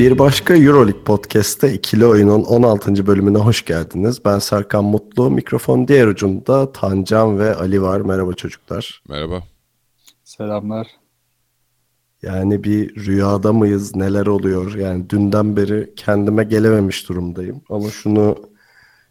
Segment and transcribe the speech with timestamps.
[0.00, 3.06] Bir başka Euroleague Podcast'te ikili oyunun 16.
[3.06, 4.24] bölümüne hoş geldiniz.
[4.24, 5.30] Ben Serkan Mutlu.
[5.30, 8.00] Mikrofon diğer ucunda Tancan ve Ali var.
[8.00, 9.02] Merhaba çocuklar.
[9.08, 9.42] Merhaba.
[10.24, 10.86] Selamlar.
[12.22, 13.96] Yani bir rüyada mıyız?
[13.96, 14.74] Neler oluyor?
[14.74, 17.62] Yani dünden beri kendime gelememiş durumdayım.
[17.70, 18.36] Ama şunu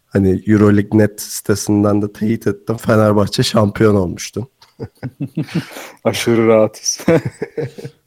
[0.06, 2.76] hani Euroleague Net sitesinden de teyit ettim.
[2.76, 4.48] Fenerbahçe şampiyon olmuştu.
[6.04, 7.00] Aşırı rahatız.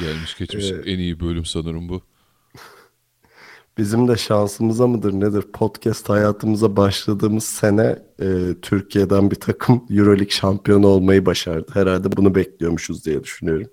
[0.00, 0.84] Gelmiş geçmiş Evet.
[0.86, 2.02] en iyi bölüm sanırım bu.
[3.78, 5.42] Bizim de şansımıza mıdır nedir?
[5.42, 8.26] Podcast hayatımıza başladığımız sene e,
[8.62, 11.66] Türkiye'den bir takım Euroleague şampiyonu olmayı başardı.
[11.74, 13.68] Herhalde bunu bekliyormuşuz diye düşünüyorum.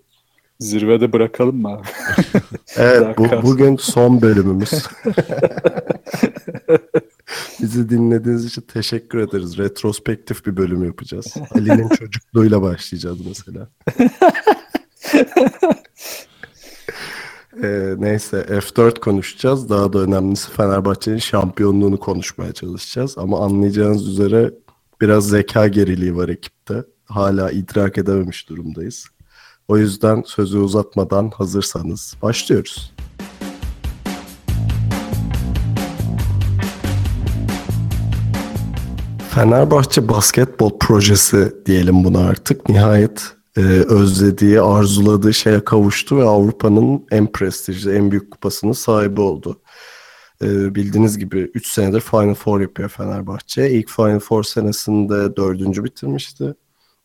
[0.60, 1.88] Zirvede bırakalım mı abi?
[2.78, 4.72] Evet bu, bugün son bölümümüz.
[7.62, 9.58] Bizi dinlediğiniz için teşekkür ederiz.
[9.58, 11.34] Retrospektif bir bölüm yapacağız.
[11.52, 13.70] Ali'nin çocukluğuyla başlayacağız mesela.
[17.64, 19.70] Ee, neyse F4 konuşacağız.
[19.70, 23.18] Daha da önemlisi Fenerbahçe'nin şampiyonluğunu konuşmaya çalışacağız.
[23.18, 24.52] Ama anlayacağınız üzere
[25.02, 26.84] biraz zeka geriliği var ekipte.
[27.06, 29.06] Hala idrak edememiş durumdayız.
[29.68, 32.94] O yüzden sözü uzatmadan hazırsanız başlıyoruz.
[39.30, 42.70] Fenerbahçe basketbol projesi diyelim buna artık.
[42.70, 49.62] Nihayet e, özlediği, arzuladığı şeye kavuştu ve Avrupa'nın en prestijli, en büyük kupasının sahibi oldu.
[50.42, 53.72] E, bildiğiniz gibi 3 senedir Final Four yapıyor Fenerbahçe.
[53.72, 56.56] İlk Final Four senesinde dördüncü bitirmişti.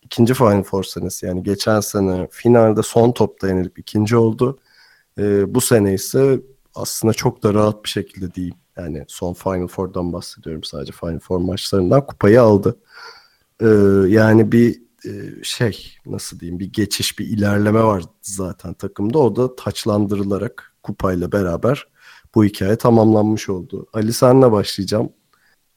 [0.03, 4.59] İkinci Final Four senesi yani geçen sene finalde son topta yenilip ikinci oldu.
[5.19, 6.41] E, bu sene ise
[6.75, 8.57] aslında çok da rahat bir şekilde diyeyim.
[8.77, 12.77] Yani son Final Four'dan bahsediyorum sadece Final Four maçlarından kupayı aldı.
[13.61, 13.67] Ee,
[14.09, 14.83] yani bir
[15.43, 19.19] şey nasıl diyeyim bir geçiş bir ilerleme var zaten takımda.
[19.19, 21.87] O da taçlandırılarak kupayla beraber
[22.35, 23.87] bu hikaye tamamlanmış oldu.
[23.93, 25.13] Ali senle başlayacağım.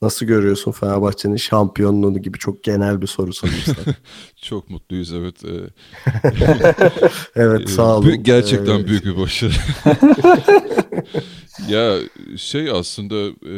[0.02, 3.62] Nasıl görüyorsun Fenerbahçe'nin şampiyonluğunu gibi çok genel bir soru sorayım.
[4.42, 5.46] Çok mutluyuz evet.
[5.46, 5.50] Ee,
[7.36, 8.08] evet e, sağ olun.
[8.10, 9.52] bü- Gerçekten Ee, büyük bir başarı.
[11.70, 12.00] ya
[12.38, 13.16] şey aslında
[13.50, 13.56] e,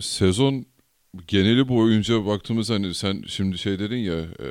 [0.00, 0.66] sezon
[1.28, 4.48] geneli boyunca baktığımız hani sen şimdi şey dedin ya e,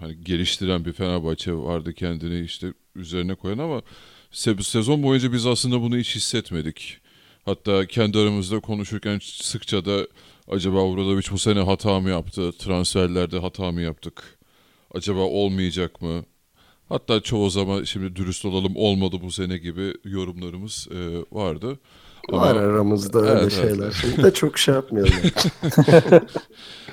[0.00, 3.82] hani geliştiren bir Fenerbahçe vardı kendini işte üzerine koyan ama
[4.32, 6.98] se- sezon boyunca biz aslında bunu hiç hissetmedik.
[7.44, 10.06] Hatta kendi aramızda konuşurken sıkça da
[10.48, 12.52] acaba Obradoviç bu sene hata mı yaptı?
[12.52, 14.38] Transferlerde hata mı yaptık?
[14.94, 16.24] Acaba olmayacak mı?
[16.88, 20.98] Hatta çoğu zaman şimdi dürüst olalım olmadı bu sene gibi yorumlarımız e,
[21.36, 21.78] vardı.
[22.30, 23.52] Var aramızda öyle Evet, evet.
[23.52, 23.90] şeyler.
[23.90, 25.12] Şimdi de çok şey yapmayalım.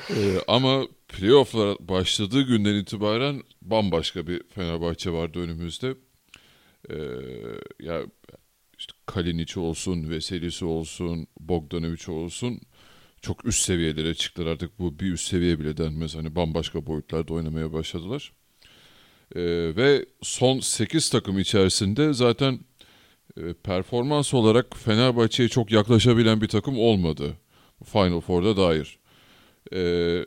[0.09, 5.95] Ee, ama playoff'lar başladığı günden itibaren bambaşka bir Fenerbahçe vardı önümüzde.
[6.89, 6.95] Ee,
[7.79, 8.01] ya
[8.77, 12.59] işte Kalinic olsun, Veselisi olsun, Bogdanovic olsun
[13.21, 16.15] çok üst seviyelere çıktılar artık bu bir üst seviye bile denmez.
[16.15, 18.33] Hani bambaşka boyutlarda oynamaya başladılar.
[19.35, 19.41] Ee,
[19.75, 22.59] ve son 8 takım içerisinde zaten
[23.63, 27.33] performans olarak Fenerbahçe'ye çok yaklaşabilen bir takım olmadı.
[27.85, 28.99] Final Four'da dair.
[29.73, 30.25] Ee,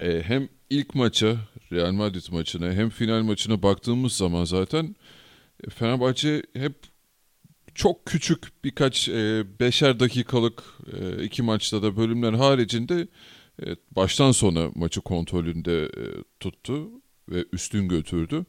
[0.00, 1.36] e, hem ilk maça
[1.72, 4.96] Real Madrid maçına hem final maçına baktığımız zaman zaten
[5.66, 6.74] e, Fenerbahçe hep
[7.74, 10.62] çok küçük birkaç e, beşer dakikalık
[10.92, 13.08] e, iki maçta da bölümler haricinde
[13.66, 16.04] e, baştan sona maçı kontrolünde e,
[16.40, 16.90] tuttu
[17.28, 18.46] ve üstün götürdü.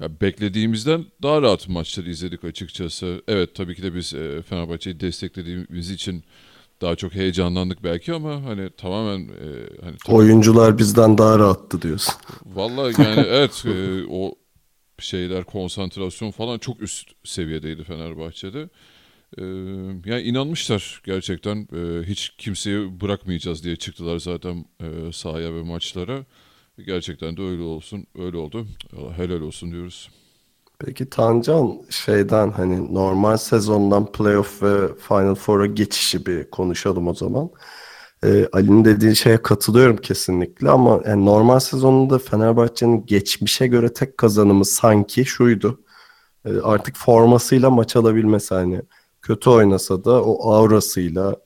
[0.00, 3.22] Ya beklediğimizden daha rahat maçları izledik açıkçası.
[3.28, 6.24] Evet tabii ki de biz e, Fenerbahçe'yi desteklediğimiz için
[6.80, 9.46] daha çok heyecanlandık belki ama hani tamamen e,
[9.84, 12.14] hani tabii- Oyuncular bizden daha rahattı diyorsun.
[12.46, 14.34] Vallahi yani evet e, o
[14.98, 18.68] şeyler konsantrasyon falan çok üst seviyedeydi Fenerbahçe'de.
[19.38, 19.42] E,
[20.10, 26.24] yani inanmışlar gerçekten e, hiç kimseyi bırakmayacağız diye çıktılar zaten e, sahaya ve maçlara.
[26.78, 28.66] Gerçekten de öyle olsun, öyle oldu.
[29.16, 30.10] Helal olsun diyoruz.
[30.78, 37.50] Peki Tancan şeyden hani normal sezondan playoff ve Final Four'a geçişi bir konuşalım o zaman.
[38.24, 44.64] Ee, Ali'nin dediği şeye katılıyorum kesinlikle ama yani normal sezonunda Fenerbahçe'nin geçmişe göre tek kazanımı
[44.64, 45.80] sanki şuydu.
[46.44, 48.82] Ee, artık formasıyla maç alabilmesi hani
[49.22, 51.36] kötü oynasa da o aurasıyla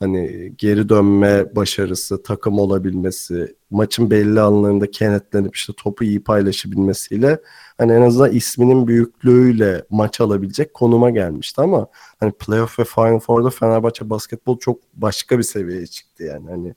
[0.00, 7.40] hani geri dönme başarısı, takım olabilmesi, maçın belli anlarında kenetlenip işte topu iyi paylaşabilmesiyle
[7.78, 11.86] hani en azından isminin büyüklüğüyle maç alabilecek konuma gelmişti ama
[12.20, 16.74] hani playoff ve Final Four'da Fenerbahçe basketbol çok başka bir seviyeye çıktı yani hani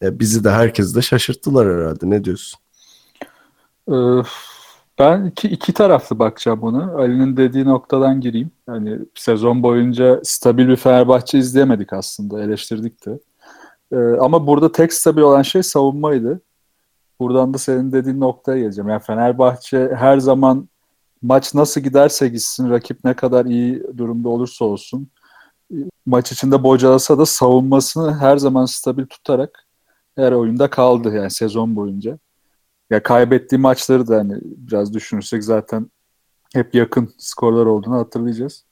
[0.00, 2.10] ya bizi de herkesi de şaşırttılar herhalde.
[2.10, 2.60] Ne diyorsun?
[3.90, 3.94] Ee,
[4.98, 6.92] ben iki, iki taraflı bakacağım bunu.
[6.98, 8.50] Ali'nin dediği noktadan gireyim.
[8.68, 12.42] Yani sezon boyunca stabil bir Fenerbahçe izleyemedik aslında.
[12.42, 13.18] Eleştirdik de.
[13.92, 16.40] Ee, ama burada tek stabil olan şey savunmaydı.
[17.20, 18.88] Buradan da senin dediğin noktaya geleceğim.
[18.88, 20.68] Yani Fenerbahçe her zaman
[21.22, 25.08] maç nasıl giderse gitsin, rakip ne kadar iyi durumda olursa olsun
[26.06, 29.66] maç içinde bocalasa da savunmasını her zaman stabil tutarak
[30.16, 32.18] her oyunda kaldı yani sezon boyunca.
[32.90, 35.90] Ya kaybettiği maçları da hani biraz düşünürsek zaten
[36.54, 38.64] hep yakın skorlar olduğunu hatırlayacağız.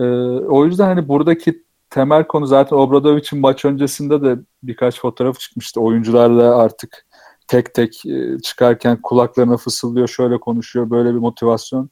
[0.00, 0.04] Ee,
[0.48, 5.80] o yüzden hani buradaki temel konu zaten Obradovic'in maç öncesinde de birkaç fotoğraf çıkmıştı.
[5.80, 7.06] Oyuncularla artık
[7.48, 11.90] tek tek e, çıkarken kulaklarına fısıldıyor, şöyle konuşuyor, böyle bir motivasyon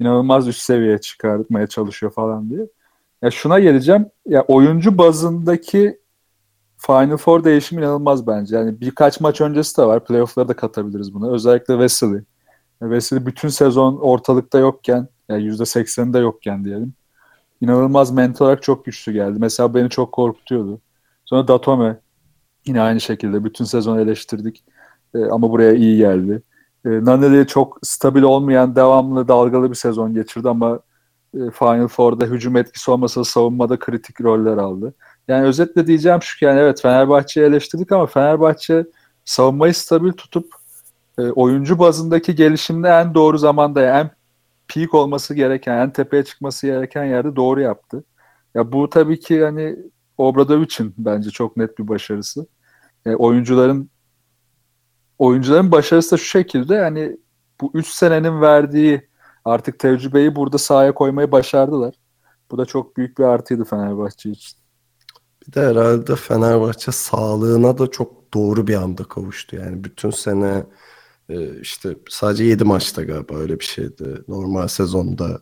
[0.00, 2.66] inanılmaz üst seviyeye çıkartmaya çalışıyor falan diye.
[3.22, 4.06] Ya şuna geleceğim.
[4.26, 5.98] Ya oyuncu bazındaki
[6.86, 8.56] Final Four değişimi inanılmaz bence.
[8.56, 10.04] Yani birkaç maç öncesi de var.
[10.04, 11.30] Playoff'lara da katabiliriz buna.
[11.30, 12.20] Özellikle Wesley.
[12.80, 16.92] Wesley bütün sezon ortalıkta yokken, yani %80'inde yokken diyelim.
[17.60, 19.38] İnanılmaz mental olarak çok güçlü geldi.
[19.38, 20.80] Mesela beni çok korkutuyordu.
[21.24, 21.96] Sonra Datome
[22.66, 24.64] yine aynı şekilde bütün sezon eleştirdik.
[25.14, 26.42] E, ama buraya iyi geldi.
[26.84, 30.80] E, Nane çok stabil olmayan, devamlı dalgalı bir sezon geçirdi ama
[31.34, 34.94] e, Final Four'da hücum etkisi olmasa savunmada kritik roller aldı.
[35.28, 38.86] Yani özetle diyeceğim şu ki yani evet Fenerbahçe'yi eleştirdik ama Fenerbahçe
[39.24, 40.54] savunmayı stabil tutup
[41.18, 44.10] e, oyuncu bazındaki gelişimde en doğru zamanda yani en
[44.68, 48.04] peak olması gereken, en tepeye çıkması gereken yerde doğru yaptı.
[48.54, 49.76] Ya bu tabii ki hani
[50.18, 52.46] Obradovic'in bence çok net bir başarısı.
[53.06, 53.90] E, oyuncuların
[55.18, 57.16] oyuncuların başarısı da şu şekilde hani
[57.60, 59.08] bu 3 senenin verdiği
[59.44, 61.94] artık tecrübeyi burada sahaya koymayı başardılar.
[62.50, 64.65] Bu da çok büyük bir artıydı Fenerbahçe için.
[65.46, 69.56] Bir de herhalde Fenerbahçe sağlığına da çok doğru bir anda kavuştu.
[69.56, 70.64] Yani bütün sene
[71.28, 74.04] e, işte sadece 7 maçta galiba öyle bir şeydi.
[74.28, 75.40] Normal sezonda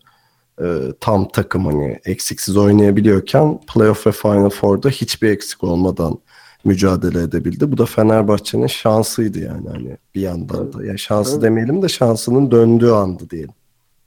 [0.63, 0.67] e,
[1.01, 6.19] tam takım hani eksiksiz oynayabiliyorken playoff ve Final Four'da hiçbir eksik olmadan
[6.65, 7.73] mücadele edebildi.
[7.73, 10.85] Bu da Fenerbahçe'nin şansıydı yani hani bir yandan da.
[10.85, 11.43] Yani şansı evet.
[11.43, 13.55] demeyelim de şansının döndüğü andı diyelim.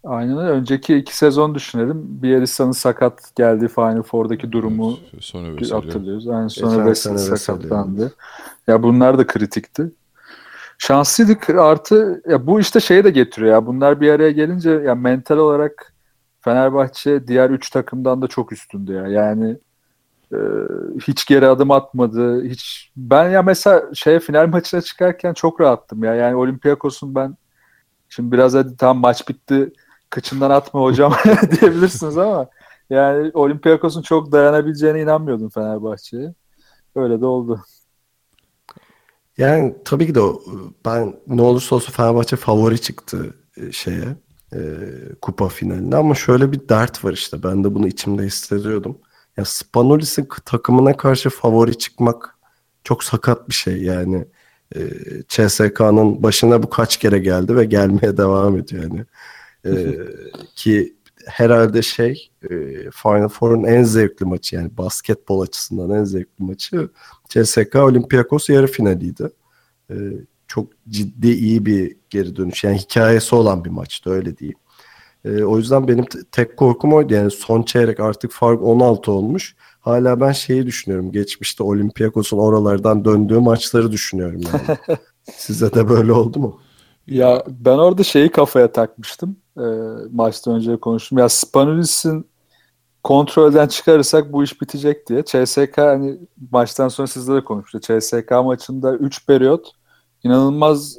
[0.04, 0.50] Aynen öyle.
[0.50, 2.02] Önceki iki sezon düşünelim.
[2.04, 6.26] Bielitsa'nın sakat geldiği Final Four'daki durumu evet, sonra hatırlıyoruz.
[6.26, 8.14] Yani sonra Wesley sakatlandı.
[8.68, 9.92] Ya bunlar da kritikti.
[10.78, 13.66] Şanslıydık artı ya bu işte şeye de getiriyor ya.
[13.66, 15.94] Bunlar bir araya gelince ya mental olarak
[16.42, 19.08] Fenerbahçe diğer üç takımdan da çok üstündü ya.
[19.08, 19.58] Yani
[20.34, 20.38] e,
[21.08, 22.44] hiç geri adım atmadı.
[22.44, 26.16] Hiç ben ya mesela şey final maçına çıkarken çok rahattım ya.
[26.16, 27.38] Yani Olympiakos'un ben
[28.10, 29.74] şimdi biraz hadi tam maç bitti
[30.10, 31.14] kıçından atma hocam
[31.62, 32.48] diyebilirsiniz ama
[32.90, 36.34] yani Olympiakos'un çok dayanabileceğine inanmıyordum Fenerbahçe'ye.
[36.96, 37.62] Öyle de oldu.
[39.38, 40.22] Yani tabii ki de
[40.86, 44.16] ben ne olursa olsun Fenerbahçe favori çıktı e, şeye
[44.54, 44.60] e,
[45.22, 48.98] kupa finalinde ama şöyle bir dert var işte ben de bunu içimde hissediyordum.
[49.38, 52.38] Ya Spanolis'in takımına karşı favori çıkmak
[52.84, 54.26] çok sakat bir şey yani.
[54.76, 54.80] E,
[55.28, 59.06] CSK'nın başına bu kaç kere geldi ve gelmeye devam ediyor yani.
[59.68, 59.98] E,
[60.56, 60.96] ki
[61.26, 62.50] herhalde şey e,
[62.92, 66.90] Final Four'un en zevkli maçı yani basketbol açısından en zevkli maçı
[67.30, 69.30] CSK Olympiakos yarı finaliydi.
[69.90, 69.96] E,
[70.48, 72.64] çok ciddi iyi bir geri dönüş.
[72.64, 74.58] Yani hikayesi olan bir maçtı öyle diyeyim.
[75.26, 77.14] E, o yüzden benim tek korkum oydu.
[77.14, 79.56] Yani son çeyrek artık fark 16 olmuş.
[79.80, 81.12] Hala ben şeyi düşünüyorum.
[81.12, 84.78] Geçmişte Olympiakos'un oralardan döndüğü maçları düşünüyorum yani.
[85.36, 86.60] Size de böyle oldu mu?
[87.08, 89.38] Ya ben orada şeyi kafaya takmıştım.
[89.58, 89.66] E,
[90.12, 91.18] maçtan önce konuştum.
[91.18, 92.28] Ya Spanulis'in
[93.04, 95.24] kontrolden çıkarırsak bu iş bitecek diye.
[95.24, 96.18] CSK hani
[96.52, 97.80] maçtan sonra sizle de konuştu.
[97.80, 99.72] CSK maçında 3 periyot
[100.24, 100.98] inanılmaz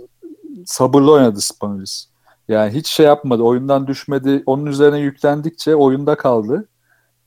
[0.67, 2.09] sabırlı oynadı Spanulis.
[2.49, 3.43] Yani hiç şey yapmadı.
[3.43, 4.43] Oyundan düşmedi.
[4.47, 6.69] Onun üzerine yüklendikçe oyunda kaldı.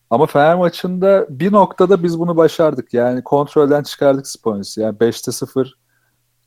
[0.09, 2.93] Ama Fener maçında bir noktada biz bunu başardık.
[2.93, 4.81] Yani kontrolden çıkardık Spanulis'i.
[4.81, 5.77] Yani 5'te 0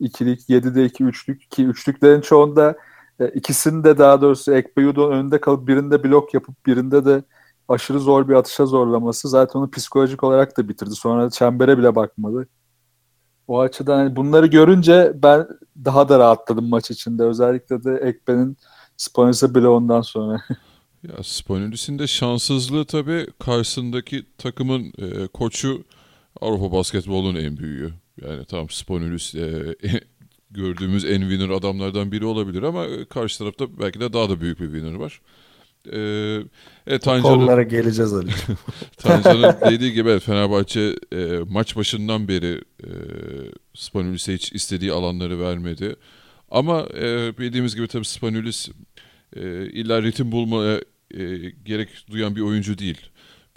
[0.00, 2.76] ikilik, 7'de 2 üçlük ki üçlüklerin çoğunda
[3.21, 7.23] e, daha doğrusu Ekpeyudon önünde kalıp birinde blok yapıp birinde de
[7.68, 10.94] aşırı zor bir atışa zorlaması zaten onu psikolojik olarak da bitirdi.
[10.94, 12.49] Sonra çembere bile bakmadı.
[13.49, 15.47] O açıdan hani bunları görünce ben
[15.85, 17.23] daha da rahatladım maç içinde.
[17.23, 18.56] Özellikle de Ekbe'nin
[18.97, 20.42] Spanis'e bile ondan sonra.
[21.09, 25.85] Ya Spanulis'in de şanssızlığı tabii karşısındaki takımın e, koçu
[26.40, 27.92] Avrupa basketbolunun en büyüğü.
[28.23, 29.76] Yani tam Spanulis e,
[30.55, 34.61] gördüğümüz en winner adamlardan biri olabilir ama e, karşı tarafta belki de daha da büyük
[34.61, 35.21] bir winner var.
[35.93, 35.99] E,
[36.87, 38.31] evet, Tancan'ın, Konulara geleceğiz Ali.
[38.97, 42.91] Tancan'ın dediği gibi evet, Fenerbahçe e, maç başından beri e,
[43.75, 45.97] Spanulis'e hiç istediği alanları vermedi.
[46.51, 48.69] Ama e, bildiğimiz gibi tabii Spanulis
[49.37, 50.81] e, illa ritim bulmaya
[51.15, 53.01] e, gerek duyan bir oyuncu değil.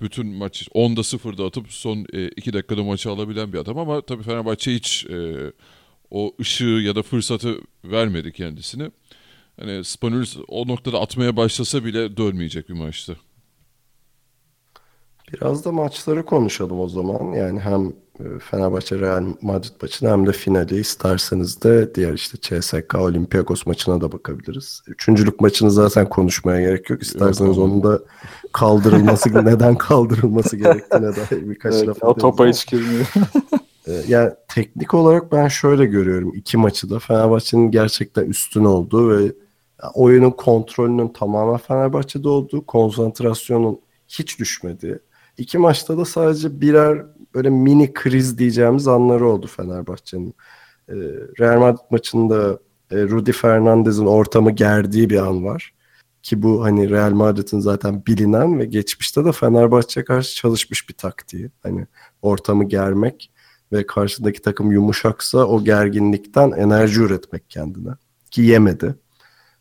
[0.01, 1.97] Bütün maç 10'da 0'da atıp son
[2.37, 5.35] 2 e, dakikada maçı alabilen bir adam ama tabii Fenerbahçe hiç e,
[6.11, 8.91] o ışığı ya da fırsatı vermedi kendisine.
[9.59, 13.17] Hani Spanulis o noktada atmaya başlasa bile dönmeyecek bir maçtı.
[15.33, 17.33] Biraz da maçları konuşalım o zaman.
[17.33, 17.87] Yani hem
[18.19, 24.01] e, Fenerbahçe Real Madrid maçını hem de finali isterseniz de diğer işte CSK Olympiakos maçına
[24.01, 24.81] da bakabiliriz.
[24.87, 27.01] Üçüncülük maçını zaten konuşmaya gerek yok.
[27.01, 27.99] İsterseniz onun da
[28.53, 33.13] kaldırılması neden kaldırılması gerektiğine dair birkaç evet, laf O topa hiç girmiyor.
[33.87, 39.31] E, yani teknik olarak ben şöyle görüyorum iki maçı da Fenerbahçe'nin gerçekten üstün olduğu ve
[39.93, 44.99] oyunun kontrolünün tamamen Fenerbahçe'de olduğu, konsantrasyonun hiç düşmediği.
[45.37, 50.35] İki maçta da sadece birer böyle mini kriz diyeceğimiz anları oldu Fenerbahçe'nin.
[50.89, 50.93] Ee,
[51.39, 52.59] Real Madrid maçında
[52.91, 55.73] e, Rudy Fernandez'in ortamı gerdiği bir an var.
[56.23, 61.51] Ki bu hani Real Madrid'in zaten bilinen ve geçmişte de Fenerbahçe'ye karşı çalışmış bir taktiği.
[61.63, 61.87] Hani
[62.21, 63.31] ortamı germek
[63.71, 67.91] ve karşıdaki takım yumuşaksa o gerginlikten enerji üretmek kendine.
[68.31, 68.95] Ki yemedi.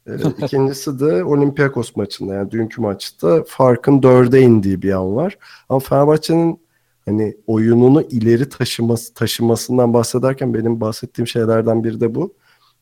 [0.06, 0.12] Ee,
[0.44, 5.38] ikincisi de Olympiakos maçında yani dünkü maçta farkın dörde indiği bir an var.
[5.68, 6.60] Ama Fenerbahçe'nin
[7.06, 12.34] hani oyununu ileri taşıması taşımasından bahsederken benim bahsettiğim şeylerden biri de bu.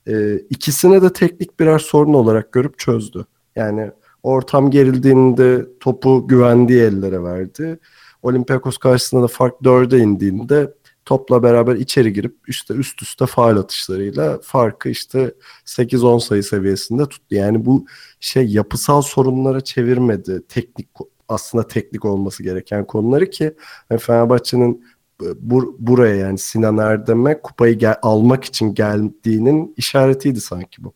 [0.09, 3.27] Ee, ikisine de teknik birer sorun olarak görüp çözdü.
[3.57, 3.91] Yani
[4.23, 7.79] ortam gerildiğinde topu güvendiği ellere verdi.
[8.23, 10.75] Olympiakos karşısında da fark dörde indiğinde
[11.05, 15.35] topla beraber içeri girip işte üst üste faal atışlarıyla farkı işte
[15.67, 17.35] 8-10 sayı seviyesinde tuttu.
[17.35, 17.87] Yani bu
[18.21, 20.43] şey yapısal sorunlara çevirmedi.
[20.49, 20.89] Teknik
[21.29, 23.55] aslında teknik olması gereken konuları ki
[23.91, 24.85] yani Fenerbahçe'nin
[25.21, 30.95] bur buraya yani Sinan Erdem'e kupayı gel almak için geldiğinin işaretiydi sanki bu.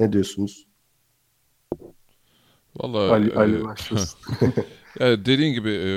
[0.00, 0.66] Ne diyorsunuz?
[2.76, 4.18] Vallahi Ali, e, Ali başlasın.
[5.00, 5.88] Yani dediğin gibi e,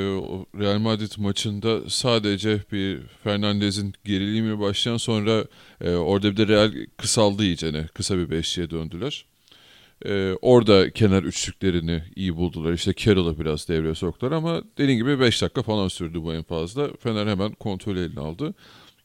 [0.59, 5.45] Real Madrid maçında sadece bir Fernandez'in gerilimi başlayan sonra
[5.81, 7.87] e, orada bir de Real kısaldı iyicene.
[7.93, 9.25] Kısa bir beşliğe döndüler.
[10.05, 12.73] E, orada kenar üçlüklerini iyi buldular.
[12.73, 16.89] İşte Carroll'ı biraz devreye soktular ama dediğin gibi 5 dakika falan sürdü bu en fazla.
[16.99, 18.53] Fener hemen kontrol eline aldı.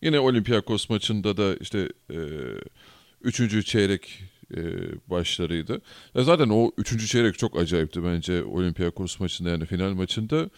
[0.03, 2.19] Yine Olympiakos maçında da işte e,
[3.23, 4.23] üçüncü çeyrek
[4.55, 4.61] e,
[5.11, 5.81] başlarıydı.
[6.15, 10.51] Ya zaten o üçüncü çeyrek çok acayipti bence Olympiakos maçında yani final maçında.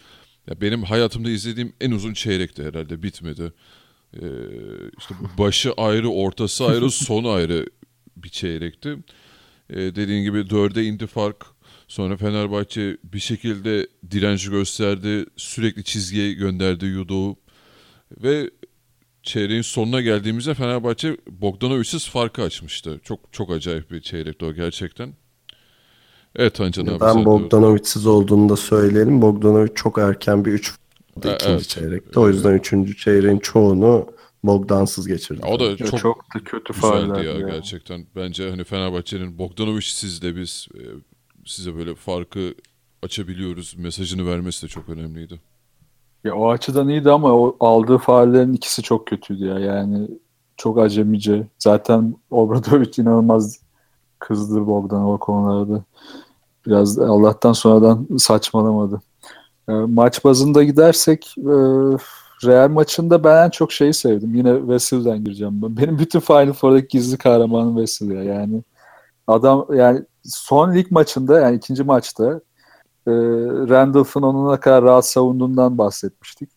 [0.47, 3.53] Ya benim hayatımda izlediğim en uzun çeyrekti herhalde bitmedi.
[4.13, 4.25] E,
[4.97, 7.65] işte başı ayrı, ortası ayrı, sonu ayrı
[8.17, 8.97] bir çeyrekti.
[9.69, 11.45] E, dediğin gibi dörde indi fark.
[11.87, 15.25] Sonra Fenerbahçe bir şekilde direnci gösterdi.
[15.37, 17.37] Sürekli çizgiye gönderdi Yudo'u.
[18.23, 18.49] Ve
[19.23, 22.99] çeyreğin sonuna geldiğimizde Fenerbahçe Bogdanovic'siz farkı açmıştı.
[23.03, 25.13] Çok çok acayip bir çeyrekti o gerçekten.
[26.35, 26.99] Evet Tancan abi.
[26.99, 29.21] Ben Bogdanovic'siz olduğunu da söyleyelim.
[29.21, 31.69] Bogdanovic çok erken bir 3 e, ikinci evet.
[31.69, 32.19] çeyrekte.
[32.19, 34.07] O yüzden üçüncü çeyreğin çoğunu
[34.43, 35.41] Bogdansız geçirdi.
[35.45, 38.05] O da çok, çok da kötü güzeldi ya, ya gerçekten.
[38.15, 40.81] Bence hani Fenerbahçe'nin Bogdanovic'siz de biz e,
[41.45, 42.53] size böyle farkı
[43.03, 45.39] açabiliyoruz mesajını vermesi de çok önemliydi.
[46.23, 49.59] Ya o açıdan iyiydi ama o aldığı faallerin ikisi çok kötüydü ya.
[49.59, 50.07] Yani
[50.57, 51.47] çok acemice.
[51.59, 53.59] Zaten Obradovic inanılmaz
[54.19, 55.83] kızdı Bogdan o konularda.
[56.65, 59.01] Biraz Allah'tan sonradan saçmalamadı.
[59.69, 61.53] E, maç bazında gidersek e,
[62.45, 64.35] Real maçında ben en çok şeyi sevdim.
[64.35, 65.77] Yine Vessel'den gireceğim ben.
[65.77, 68.23] Benim bütün Final Four'daki gizli kahramanım Vessel ya.
[68.23, 68.63] Yani
[69.27, 72.41] adam yani son lig maçında yani ikinci maçta
[73.09, 76.49] e, Randolph'ın onun ne kadar rahat savunduğundan bahsetmiştik.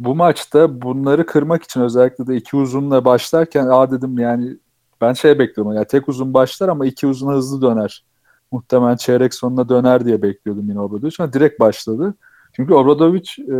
[0.00, 4.58] Bu maçta bunları kırmak için özellikle de iki uzunla başlarken aa dedim yani
[5.00, 8.04] ben şey bekliyorum yani tek uzun başlar ama iki uzun hızlı döner.
[8.52, 12.14] Muhtemelen çeyrek sonuna döner diye bekliyordum yine Obradovic ama direkt başladı.
[12.52, 13.54] Çünkü Obradovic e,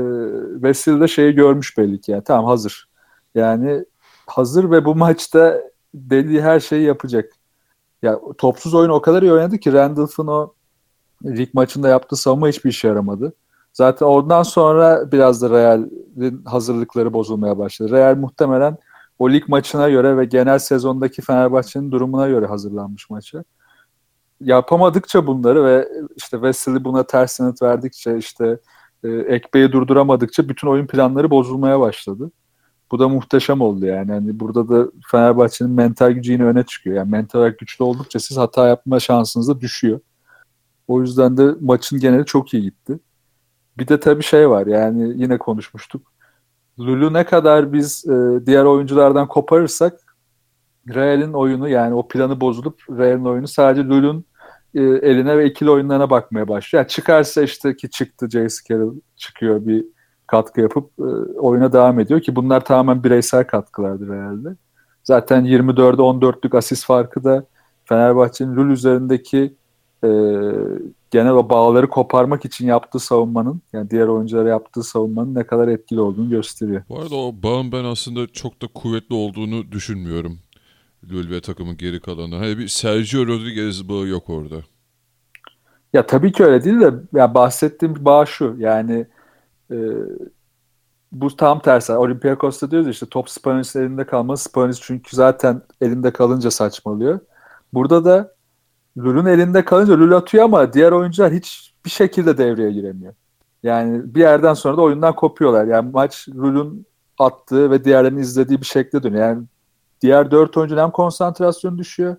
[0.63, 2.89] Vessel'de şeyi görmüş belli ki yani tamam hazır.
[3.35, 3.85] Yani
[4.27, 5.61] hazır ve bu maçta
[5.95, 7.33] dediği her şeyi yapacak.
[8.03, 10.54] Ya topsuz oyunu o kadar iyi oynadı ki Randolph'ın o
[11.25, 13.33] lig maçında yaptığı savunma hiçbir işe yaramadı.
[13.73, 17.91] Zaten ondan sonra biraz da Real'in hazırlıkları bozulmaya başladı.
[17.91, 18.77] Real muhtemelen
[19.19, 23.45] o lig maçına göre ve genel sezondaki Fenerbahçe'nin durumuna göre hazırlanmış maça.
[24.41, 28.59] yapamadıkça bunları ve işte Wesley buna ters yanıt verdikçe işte
[29.05, 32.31] e, Ekbe'yi durduramadıkça bütün oyun planları bozulmaya başladı.
[32.91, 34.11] Bu da muhteşem oldu yani.
[34.11, 36.97] yani burada da Fenerbahçe'nin mental gücü yine öne çıkıyor.
[36.97, 40.01] Yani mental olarak güçlü oldukça siz hata yapma şansınız da düşüyor.
[40.89, 42.99] O yüzden de maçın geneli çok iyi gitti.
[43.79, 46.13] Bir de tabii şey var yani yine konuşmuştuk.
[46.79, 50.01] Lulu ne kadar biz e, diğer oyunculardan koparırsak
[50.95, 54.25] Real'in oyunu yani o planı bozulup Real'in oyunu sadece Lulu'nun
[54.75, 56.83] e, eline ve ikili oyunlarına bakmaya başlıyor.
[56.83, 58.57] Yani çıkarsa işte ki çıktı J.C.
[58.69, 59.85] Carroll çıkıyor bir
[60.27, 61.03] katkı yapıp e,
[61.39, 64.49] oyuna devam ediyor ki bunlar tamamen bireysel katkılardır herhalde.
[65.05, 67.47] Zaten 24'e 14'lük asist farkı da
[67.85, 69.55] Fenerbahçe'nin Lul üzerindeki
[70.05, 70.09] e,
[71.11, 76.01] genel o bağları koparmak için yaptığı savunmanın yani diğer oyunculara yaptığı savunmanın ne kadar etkili
[76.01, 76.83] olduğunu gösteriyor.
[76.89, 80.39] Bu arada o bağın ben aslında çok da kuvvetli olduğunu düşünmüyorum.
[81.11, 82.37] Lul ve takımın geri kalanı.
[82.37, 84.57] Hani bir Sergio Rodriguez bağı yok orada.
[85.93, 88.57] Ya tabii ki öyle değil de ya bahsettiğim bir bağ şu.
[88.59, 89.07] Yani
[89.71, 89.77] e,
[91.13, 91.93] bu tam tersi.
[91.93, 94.43] Olympiakos'ta diyoruz işte top Spanis'in elinde kalmaz.
[94.43, 97.21] Spanis çünkü zaten elinde kalınca saçmalıyor.
[97.73, 98.34] Burada da
[98.99, 103.15] Lul'un elinde kalınca Lul atıyor ama diğer oyuncular hiç bir şekilde devreye giremiyor.
[103.63, 105.65] Yani bir yerden sonra da oyundan kopuyorlar.
[105.65, 106.87] Yani maç Lul'un
[107.19, 109.29] attığı ve diğerlerinin izlediği bir şekilde dönüyor.
[109.29, 109.45] Yani
[110.01, 112.17] diğer dört oyuncunun hem konsantrasyon düşüyor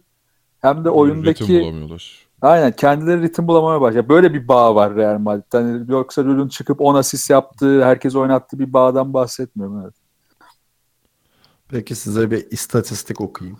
[0.59, 2.25] hem de oyundaki Ritim bulamıyorlar.
[2.41, 4.09] Aynen kendileri ritim bulamaya başlıyor.
[4.09, 5.57] Böyle bir bağ var Real Madrid'de.
[5.57, 9.81] Yani yoksa Lul'un çıkıp 10 asist yaptığı, herkes oynattığı bir bağdan bahsetmiyorum.
[9.83, 9.93] Evet.
[11.67, 13.59] Peki size bir istatistik okuyayım.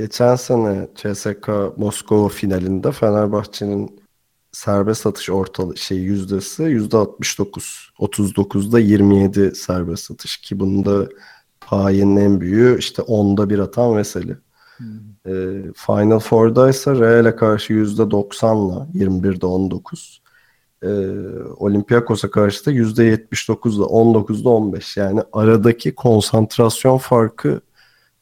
[0.00, 4.00] Geçen sene CSK Moskova finalinde Fenerbahçe'nin
[4.52, 7.92] serbest atış ortalı şey yüzdesi yüzde 69.
[7.98, 11.08] 39'da 27 serbest atış ki bunda
[11.60, 14.36] payenin en büyüğü işte 10'da bir atan Veseli.
[15.26, 15.32] E,
[15.76, 20.22] Final Four'da ise Real'e karşı %90'la 21'de 19.
[20.82, 20.88] E,
[21.56, 24.96] Olympiakos'a karşı da %79'la 19'da 15.
[24.96, 27.60] Yani aradaki konsantrasyon farkı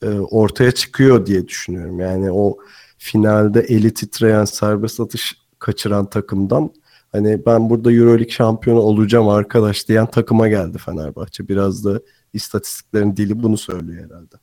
[0.03, 2.01] e, ortaya çıkıyor diye düşünüyorum.
[2.01, 2.59] Yani o
[2.99, 6.71] finalde eli titreyen serbest atış kaçıran takımdan
[7.13, 11.49] hani ben burada Euroleague şampiyonu olacağım arkadaş diyen takıma geldi Fenerbahçe.
[11.49, 12.01] Biraz da
[12.33, 14.37] istatistiklerin dili bunu söylüyor herhalde.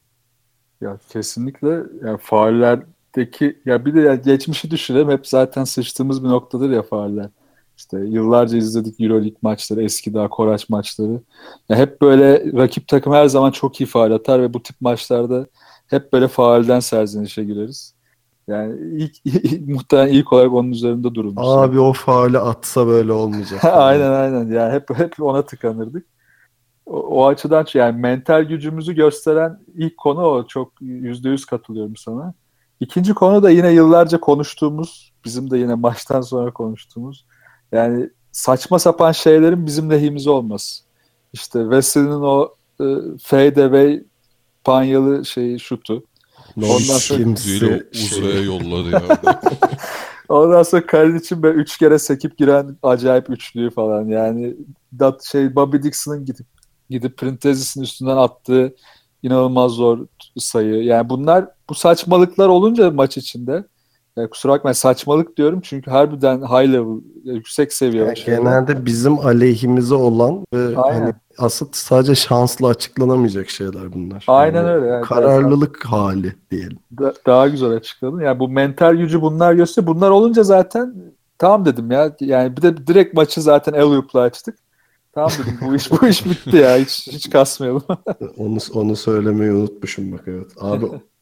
[0.82, 6.70] Ya kesinlikle yani faallerdeki ya bir de yani geçmişi düşünelim hep zaten sıçtığımız bir noktadır
[6.70, 7.30] ya faaller.
[7.78, 11.22] İşte yıllarca izledik Euroleague maçları, eski daha Koraç maçları.
[11.70, 15.48] Ya hep böyle rakip takım her zaman çok iyi faal atar ve bu tip maçlarda
[15.88, 17.96] hep böyle faalden serzenişe gireriz.
[18.48, 21.44] Yani ilk, ilk muhtemelen ilk olarak onun üzerinde durulmuş.
[21.46, 23.66] Abi o faali atsa böyle olmayacak.
[23.66, 24.48] aynen aynen.
[24.48, 26.06] Yani hep hep ona tıkanırdık.
[26.86, 30.48] O, o açıdan yani mental gücümüzü gösteren ilk konu o.
[30.48, 32.34] Çok yüzde yüz katılıyorum sana.
[32.80, 37.26] İkinci konu da yine yıllarca konuştuğumuz, bizim de yine maçtan sonra konuştuğumuz
[37.71, 40.84] yani saçma sapan şeylerin bizim lehimize olması.
[41.34, 42.86] İşte Wesley'nin o e,
[43.21, 44.04] fade away
[44.63, 46.04] panyalı şeyi şutu.
[46.58, 49.01] Ondan sonra Kimse uzaya yolladı ya.
[50.30, 54.08] Ondan sonra Kalin için böyle üç kere sekip giren acayip üçlüğü falan.
[54.08, 54.56] Yani
[54.93, 56.45] dat şey Bobby Dixon'ın gidip
[56.89, 58.75] gidip Printezis'in üstünden attığı
[59.23, 60.84] inanılmaz zor sayı.
[60.84, 63.63] Yani bunlar bu saçmalıklar olunca maç içinde
[64.32, 68.04] kusura bakmayın saçmalık diyorum çünkü harbiden high level yüksek seviye.
[68.04, 70.99] Yani genelde bizim aleyhimize olan ve Aynen.
[71.01, 74.25] hani aslında sadece şansla açıklanamayacak şeyler bunlar.
[74.28, 74.88] Aynen Yani öyle.
[74.88, 76.78] Yani Kararlılık hali diyelim.
[76.99, 78.19] Da- daha güzel açıkladın.
[78.19, 79.95] Yani bu mental gücü bunlar gösteriyor.
[79.95, 80.95] Bunlar olunca zaten
[81.38, 82.15] tamam dedim ya.
[82.19, 84.58] Yani bir de direkt maçı zaten Eliup'la açtık.
[85.13, 86.78] Tamam dedim bu iş bu iş bitti ya.
[86.78, 87.84] Hiç hiç kasmayalım.
[88.38, 90.51] Onu onu söylemeyi unutmuşum bak evet.
[90.60, 90.86] Abi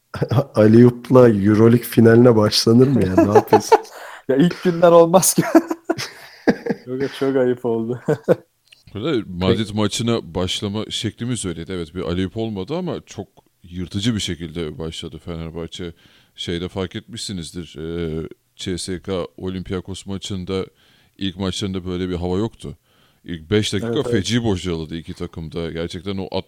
[0.55, 3.15] Aliyup'la Euroleague finaline başlanır mı ya?
[3.15, 3.77] Ne yapıyorsun?
[4.27, 5.41] ya ilk günden olmaz ki.
[6.85, 7.99] çok, çok ayıp oldu.
[9.27, 11.71] Madrid maçına başlama şeklimiz öyleydi.
[11.71, 13.27] Evet bir aleyhip olmadı ama çok
[13.63, 15.93] yırtıcı bir şekilde başladı Fenerbahçe.
[16.35, 17.75] Şeyde fark etmişsinizdir.
[17.79, 20.65] E, CSK Olympiakos maçında
[21.17, 22.77] ilk maçlarında böyle bir hava yoktu.
[23.23, 24.11] İlk 5 dakika Evet, evet.
[24.11, 25.71] feci bocaladı iki takımda.
[25.71, 26.45] Gerçekten o at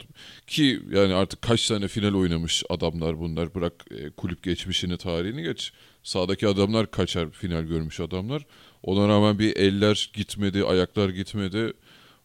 [0.47, 3.55] ki yani artık kaç tane final oynamış adamlar bunlar.
[3.55, 5.73] Bırak e, kulüp geçmişini, tarihini geç.
[6.03, 8.45] Sağdaki adamlar kaçar final görmüş adamlar.
[8.83, 11.73] Ona rağmen bir eller gitmedi, ayaklar gitmedi.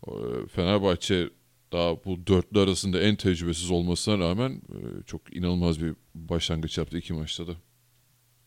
[0.06, 0.12] E,
[0.54, 1.30] Fenerbahçe
[1.72, 7.12] daha bu dörtlü arasında en tecrübesiz olmasına rağmen e, çok inanılmaz bir başlangıç yaptı iki
[7.12, 7.52] maçta da.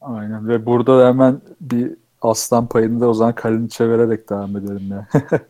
[0.02, 4.92] Aynen ve burada da hemen bir aslan payını da o zaman Kalinic'e vererek devam edelim
[4.92, 5.08] ya.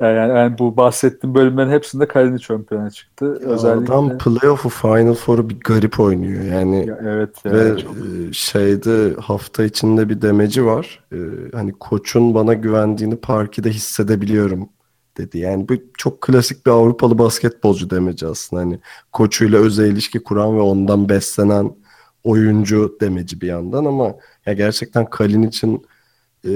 [0.00, 3.24] Yani, yani bu bahsettiğim bölümlerin hepsinde Kalinic ön plana çıktı.
[3.42, 6.86] Ya Özellikle Adam playoff'u Final Four'u bir garip oynuyor yani.
[6.88, 7.52] Ya evet ya.
[7.52, 11.04] Ve çok- e, şeyde hafta içinde bir demeci var.
[11.12, 11.16] E,
[11.52, 14.68] hani koçun bana güvendiğini parkede hissedebiliyorum
[15.18, 15.38] dedi.
[15.38, 18.62] Yani bu çok klasik bir Avrupalı basketbolcu demeci aslında.
[18.62, 18.78] Hani
[19.12, 21.72] koçuyla özel ilişki kuran ve ondan beslenen
[22.24, 24.14] oyuncu demeci bir yandan ama
[24.46, 25.86] ya gerçekten Kalinic'in
[26.44, 26.50] e,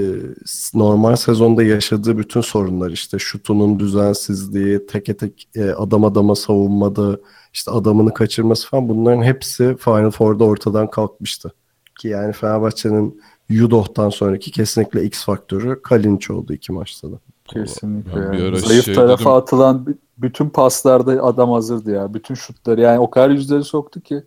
[0.73, 7.19] normal sezonda yaşadığı bütün sorunlar işte şutunun düzensizliği, teke tek e, adam adama savunmada
[7.53, 11.51] işte adamını kaçırması falan bunların hepsi Final Four'da ortadan kalkmıştı.
[11.99, 17.15] Ki yani Fenerbahçe'nin Yudoh'tan sonraki kesinlikle X faktörü Kalinic oldu iki maçta da.
[17.45, 18.19] Kesinlikle.
[18.19, 18.59] Yani.
[18.59, 19.31] Zayıf şey tarafa dedim.
[19.31, 22.13] atılan bütün paslarda adam hazırdı ya.
[22.13, 24.23] Bütün şutları yani o kadar yüzleri soktu ki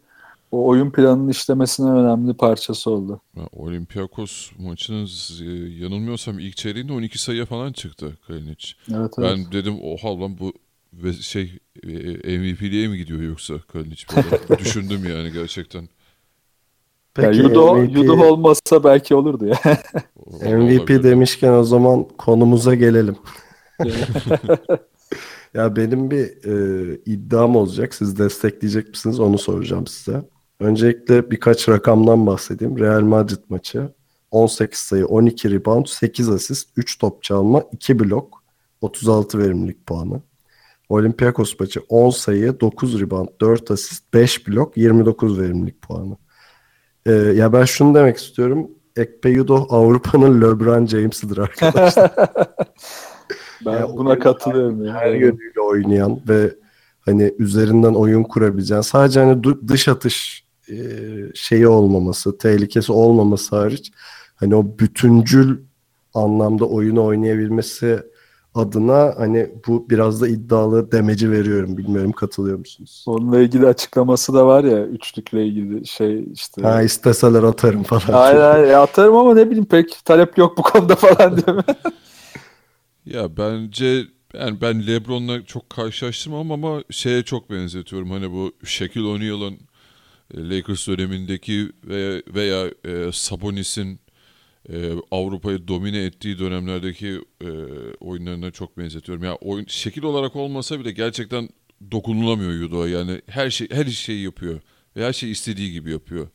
[0.50, 3.20] o oyun planının işlemesinin önemli parçası oldu.
[3.52, 5.08] Olympiakos maçının
[5.40, 5.44] e,
[5.84, 8.72] yanılmıyorsam ilk çeyreğinde 12 sayıya falan çıktı Kalinic.
[8.94, 9.30] Evet, evet.
[9.30, 10.52] Ben dedim oha lan bu
[10.92, 15.80] ve şey e, MVP'liğe mi gidiyor yoksa Kalinic böyle düşündüm yani gerçekten.
[15.80, 15.88] Ya
[17.14, 19.58] Peki Yudo, MVP, Yudo olmasa belki olurdu ya.
[20.58, 23.16] MVP demişken o zaman konumuza gelelim.
[25.56, 27.94] Ya benim bir e, iddiam olacak.
[27.94, 29.20] Siz destekleyecek misiniz?
[29.20, 30.22] Onu soracağım size.
[30.60, 32.78] Öncelikle birkaç rakamdan bahsedeyim.
[32.78, 33.92] Real Madrid maçı
[34.30, 38.42] 18 sayı, 12 rebound, 8 asist, 3 top çalma, 2 blok,
[38.80, 40.20] 36 verimlilik puanı.
[40.88, 46.16] Olympiakos maçı 10 sayı, 9 rebound, 4 asist, 5 blok, 29 verimlilik puanı.
[47.06, 48.70] E, ya ben şunu demek istiyorum.
[48.96, 52.12] Ekpe Yudo Avrupa'nın LeBron James'idir arkadaşlar.
[53.66, 54.84] Ben Ya buna katılıyorum.
[54.84, 54.94] ya.
[54.94, 56.54] her yönüyle oynayan ve
[57.00, 60.76] hani üzerinden oyun kurabileceğin sadece hani dış atış e,
[61.34, 63.92] şeyi olmaması, tehlikesi olmaması hariç
[64.34, 65.58] hani o bütüncül
[66.14, 68.02] anlamda oyunu oynayabilmesi
[68.54, 71.76] adına hani bu biraz da iddialı demeci veriyorum.
[71.76, 73.04] Bilmiyorum katılıyor musunuz?
[73.08, 76.62] Onunla ilgili açıklaması da var ya üçlükle ilgili şey işte.
[76.62, 78.18] Ha isteseler atarım falan.
[78.20, 78.68] Aynen aynen.
[78.68, 81.64] E, atarım ama ne bileyim pek talep yok bu konuda falan değil mi?
[83.06, 84.02] Ya bence
[84.34, 88.10] yani ben LeBron'la çok karşılaştırmam ama şeye çok benzetiyorum.
[88.10, 89.58] Hani bu Shaquille O'Neal'ın
[90.34, 94.00] Lakers dönemindeki ve veya e, Sabonis'in
[94.72, 97.48] e, Avrupa'yı domine ettiği dönemlerdeki e,
[98.00, 99.24] oyunlarına çok benzetiyorum.
[99.24, 101.48] Ya oyun şekil olarak olmasa bile gerçekten
[101.90, 102.98] dokunulamıyor Yudo'ya.
[102.98, 104.60] Yani her şey her şeyi yapıyor.
[104.96, 106.28] Ve her şeyi istediği gibi yapıyor.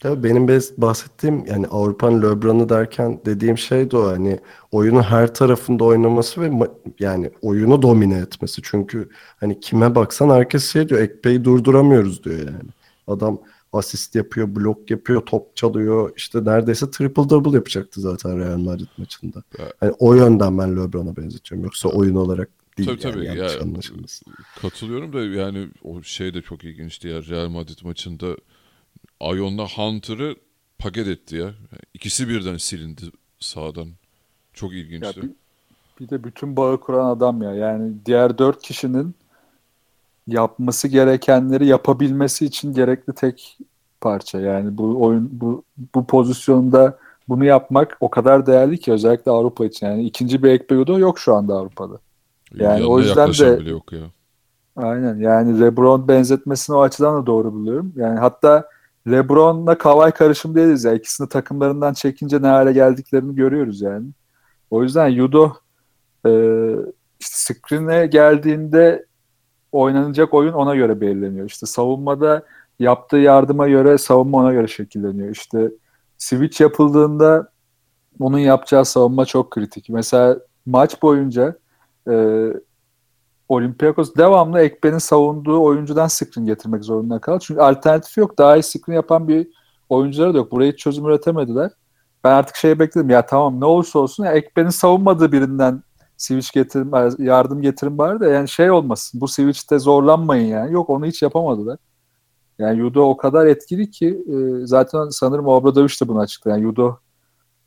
[0.00, 4.40] Tabii benim bahsettiğim yani Avrupa'nın LeBron'u derken dediğim şey de o hani
[4.72, 6.50] oyunu her tarafında oynaması ve
[7.00, 8.60] yani oyunu domine etmesi.
[8.64, 9.08] Çünkü
[9.40, 12.70] hani kime baksan herkes şey diyor Ekpe'yi durduramıyoruz diyor yani.
[13.06, 13.40] Adam
[13.72, 16.12] asist yapıyor, blok yapıyor, top çalıyor.
[16.16, 19.42] İşte neredeyse triple double yapacaktı zaten Real Madrid maçında.
[19.58, 19.72] Evet.
[19.80, 21.64] Hani o yönden ben LeBron'a benzetiyorum.
[21.64, 23.24] Yoksa oyun olarak değil Tabii yani tabii.
[23.24, 24.32] yanlış Ya, anlaşılmasın.
[24.62, 27.22] katılıyorum da yani o şey de çok ilginçti ya.
[27.22, 28.36] Real Madrid maçında
[29.20, 30.36] Ion'la Hunter'ı
[30.78, 31.50] paket etti ya.
[31.94, 33.02] İkisi birden silindi
[33.40, 33.88] sağdan.
[34.52, 35.22] Çok Ya ilginçti.
[35.22, 35.30] bir,
[36.00, 37.54] bir de bütün bağı kuran adam ya.
[37.54, 39.14] Yani diğer dört kişinin
[40.26, 43.58] yapması gerekenleri yapabilmesi için gerekli tek
[44.00, 44.40] parça.
[44.40, 45.62] Yani bu oyun bu
[45.94, 46.98] bu pozisyonda
[47.28, 49.86] bunu yapmak o kadar değerli ki özellikle Avrupa için.
[49.86, 51.98] Yani ikinci bir Ekpeyodo yok şu anda Avrupa'da.
[52.54, 54.00] yani Yanına o yüzden de- bile yok ya.
[54.76, 55.16] Aynen.
[55.18, 57.92] Yani LeBron benzetmesini o açıdan da doğru buluyorum.
[57.96, 58.68] Yani hatta
[59.10, 60.94] LeBron'la Kawhi karışım değiliz ya.
[60.94, 64.06] İkisini takımlarından çekince ne hale geldiklerini görüyoruz yani.
[64.70, 65.52] O yüzden Yudo
[66.26, 66.30] e,
[67.20, 69.06] işte screen'e geldiğinde
[69.72, 71.46] oynanacak oyun ona göre belirleniyor.
[71.46, 72.42] İşte savunmada
[72.78, 75.28] yaptığı yardıma göre savunma ona göre şekilleniyor.
[75.30, 75.70] İşte
[76.18, 77.52] switch yapıldığında
[78.20, 79.88] onun yapacağı savunma çok kritik.
[79.88, 81.56] Mesela maç boyunca
[82.08, 82.46] e,
[83.48, 87.44] Olympiakos devamlı Ekpe'nin savunduğu oyuncudan screen getirmek zorunda kaldı.
[87.46, 88.38] Çünkü alternatif yok.
[88.38, 89.48] Daha iyi screen yapan bir
[89.88, 90.52] oyuncuları da yok.
[90.52, 91.70] Buraya hiç çözüm üretemediler.
[92.24, 93.10] Ben artık şey bekledim.
[93.10, 95.82] Ya tamam ne olursa olsun ya Ekpe'nin savunmadığı birinden
[96.16, 99.20] switch getirin, yardım getirin bari de yani şey olmasın.
[99.20, 100.72] Bu switch'te zorlanmayın yani.
[100.72, 101.78] Yok onu hiç yapamadılar.
[102.58, 106.54] Yani Yudo o kadar etkili ki e, zaten sanırım Obradoviç de bunu açıkladı.
[106.54, 106.98] Yani Yudo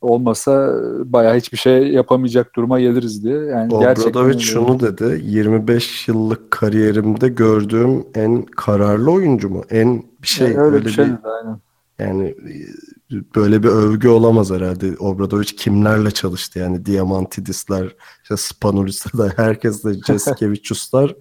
[0.00, 3.38] olmasa e, bayağı hiçbir şey yapamayacak duruma geliriz diye.
[3.38, 4.38] Yani gerçekten Obradovic öyle.
[4.38, 5.20] şunu dedi.
[5.24, 9.64] 25 yıllık kariyerimde gördüğüm en kararlı oyuncu mu?
[9.70, 11.60] En bir şey Yani öyle böyle bir şey bir dedi, aynen.
[11.98, 14.96] yani e, böyle bir övgü olamaz herhalde.
[14.98, 16.58] Obradovic kimlerle çalıştı?
[16.58, 21.14] Yani Diamantidisler, işte Spanulis'ler, herkes de Jasikevicius'lar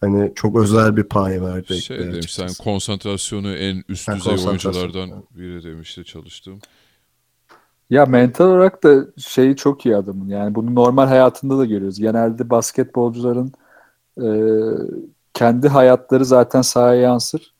[0.00, 1.82] hani çok özel bir pay verdi.
[1.82, 6.60] Şey demiş sen konsantrasyonu en üst düzey oyunculardan biri demişti çalıştığım.
[7.90, 10.28] Ya mental olarak da şeyi çok iyi adamın.
[10.28, 11.98] Yani bunu normal hayatında da görüyoruz.
[11.98, 13.52] Genelde basketbolcuların
[14.22, 14.26] e,
[15.34, 17.54] kendi hayatları zaten sahaya yansır.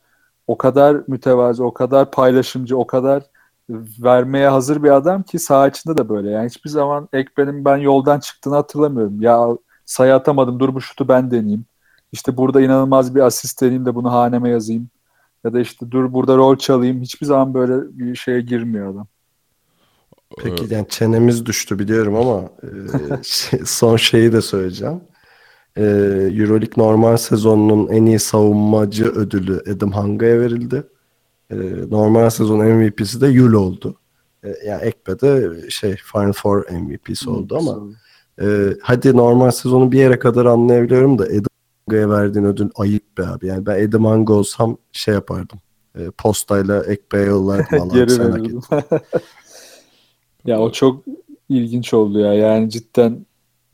[0.47, 3.23] O kadar mütevazi, o kadar paylaşımcı, o kadar
[4.05, 6.31] vermeye hazır bir adam ki saha içinde de böyle.
[6.31, 9.23] Yani hiçbir zaman Ekber'in ben yoldan çıktığını hatırlamıyorum.
[9.23, 9.49] Ya
[9.87, 11.65] sayı atamadım dur bu şutu ben deneyeyim.
[12.12, 14.89] İşte burada inanılmaz bir asist deneyeyim de bunu haneme yazayım.
[15.45, 17.03] Ya da işte dur burada rol çalayım.
[17.03, 19.07] Hiçbir zaman böyle bir şeye girmiyor adam.
[20.39, 22.69] Peki yani çenemiz düştü biliyorum ama e,
[23.23, 25.01] şey, son şeyi de söyleyeceğim.
[25.77, 25.83] E,
[26.33, 30.83] Euroleague normal sezonunun en iyi savunmacı ödülü Adam Hanga'ya verildi.
[31.51, 31.57] E,
[31.91, 33.97] normal sezon MVP'si de Yul oldu.
[34.45, 37.79] E, yani Ekpe de şey Final Four MVP'si oldu ama
[38.41, 41.47] e, hadi normal sezonu bir yere kadar anlayabiliyorum da Adam
[41.87, 43.47] Hanga'ya verdiğin ödül ayıp be abi.
[43.47, 45.59] Yani ben Adam Hanga olsam şey yapardım.
[45.99, 47.89] E, postayla Ekpe'ye yollardım.
[47.95, 48.61] Geri verirdim.
[50.47, 51.05] ya o çok
[51.49, 52.35] ilginç oldu ya.
[52.35, 53.27] Yani cidden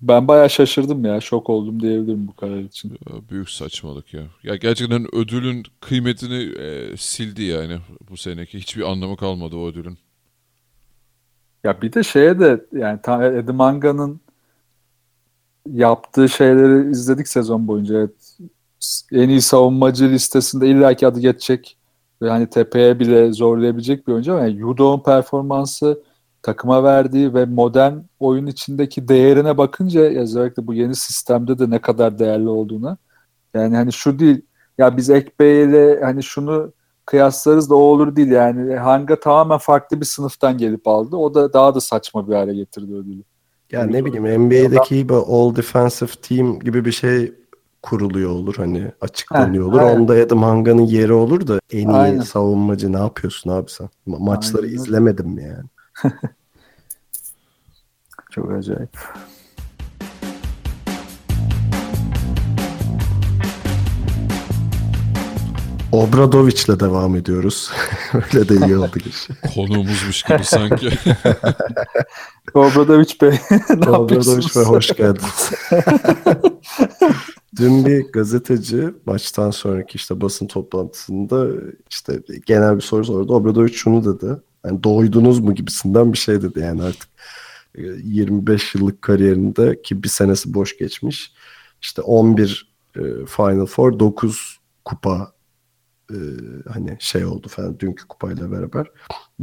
[0.02, 1.20] ben bayağı şaşırdım ya.
[1.20, 2.90] Şok oldum diyebilirim bu karar için.
[2.90, 4.22] Ya büyük saçmalık ya.
[4.42, 7.78] Ya gerçekten ödülün kıymetini e, sildi yani
[8.10, 8.58] bu seneki.
[8.58, 9.98] Hiçbir anlamı kalmadı o ödülün.
[11.64, 13.00] Ya bir de şeye de yani
[13.38, 14.20] Eddie Manga'nın
[15.72, 17.98] yaptığı şeyleri izledik sezon boyunca.
[17.98, 18.38] Evet,
[19.12, 21.76] en iyi savunmacı listesinde illaki adı geçecek
[22.22, 26.02] ve hani tepeye bile zorlayabilecek bir oyuncu ama yani Yudo'nun performansı
[26.42, 32.18] takıma verdiği ve modern oyun içindeki değerine bakınca özellikle bu yeni sistemde de ne kadar
[32.18, 32.96] değerli olduğuna
[33.54, 34.42] yani hani şu değil
[34.78, 36.72] ya biz Ekbey ile hani şunu
[37.06, 41.16] kıyaslarız da o olur değil yani Hanga tamamen farklı bir sınıftan gelip aldı.
[41.16, 43.22] O da daha da saçma bir hale getirdi ödülü.
[43.72, 47.32] Ya ne bileyim NBA'deki gibi All Defensive Team gibi bir şey
[47.82, 49.80] kuruluyor olur hani açıklanıyor Heh, olur.
[49.80, 50.00] aynen.
[50.00, 52.20] Onda Adam Hanga'nın yeri olur da en iyi Aynen.
[52.20, 53.88] savunmacı ne yapıyorsun abi sen?
[54.08, 55.64] Ma- maçları Aynen izlemedim yani?
[58.30, 58.98] Çok acayip.
[65.92, 67.70] Obradovic'le devam ediyoruz.
[68.14, 69.28] Öyle de iyi oldu giriş.
[69.54, 70.90] Konuğumuzmuş gibi sanki.
[72.54, 73.38] Obradoviç Bey
[73.76, 74.56] ne yapıyorsunuz?
[74.56, 75.50] ve hoş geldiniz.
[77.56, 81.46] Dün bir gazeteci maçtan sonraki işte basın toplantısında
[81.90, 83.34] işte genel bir soru sordu.
[83.34, 84.36] Obradovic şunu dedi.
[84.64, 87.08] Yani doydunuz mu gibisinden bir şey dedi yani artık
[87.74, 91.32] e, 25 yıllık kariyerinde ki bir senesi boş geçmiş.
[91.82, 95.32] İşte 11 e, Final Four, 9 kupa
[96.10, 96.16] e,
[96.72, 98.86] hani şey oldu falan dünkü kupayla beraber.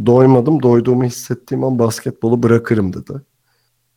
[0.05, 3.21] Doymadım, doyduğumu hissettiğim an basketbolu bırakırım dedi.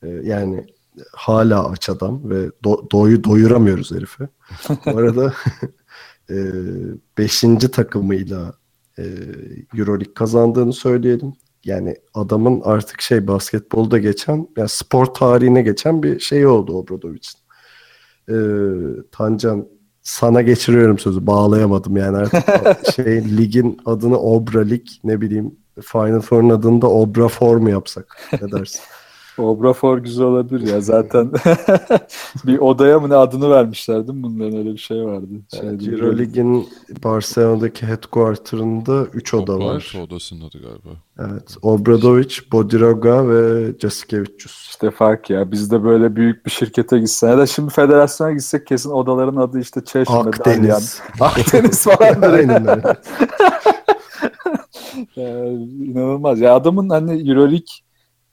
[0.02, 0.66] E, yani
[1.12, 4.28] hala aç adam ve do- doyu doyuramıyoruz herifi.
[4.86, 5.34] Bu arada
[7.18, 7.40] 5.
[7.72, 8.52] takımıyla
[8.98, 9.02] e,
[9.78, 11.32] Euroleague kazandığını söyleyelim.
[11.64, 17.42] Yani adamın artık şey basketbolda geçen, yani spor tarihine geçen bir şey oldu Obradovic'in.
[18.28, 18.36] E,
[19.12, 19.68] Tancan
[20.02, 21.26] sana geçiriyorum sözü.
[21.26, 27.28] Bağlayamadım yani artık şey ligin adını Obra Lig ne bileyim Final Four'un adını da Obra
[27.28, 28.16] Four mu yapsak?
[28.42, 28.80] Ne dersin?
[29.38, 31.32] Obrafor güzel olabilir ya zaten
[32.46, 35.26] bir odaya mı ne adını vermişler değil mi bunların öyle bir şey vardı.
[35.60, 36.68] Şey, Yani Euroleague'in
[37.04, 39.92] Barcelona'daki headquarter'ında 3 oda var.
[39.92, 40.88] Toplantı odasının adı galiba.
[41.18, 41.56] Evet.
[41.62, 44.68] Obradovic, Bodiroga ve Jasikevicius.
[44.70, 48.66] İşte fark ya biz de böyle büyük bir şirkete gitsen ya da şimdi federasyona gitsek
[48.66, 51.00] kesin odaların adı işte Çeşme, Dalyan, Akdeniz.
[51.20, 52.32] Akdeniz falandır.
[52.32, 52.82] Aynen öyle.
[55.16, 55.50] Ee,
[55.84, 56.40] inanılmaz.
[56.40, 57.66] Ya adamın hani Euroleague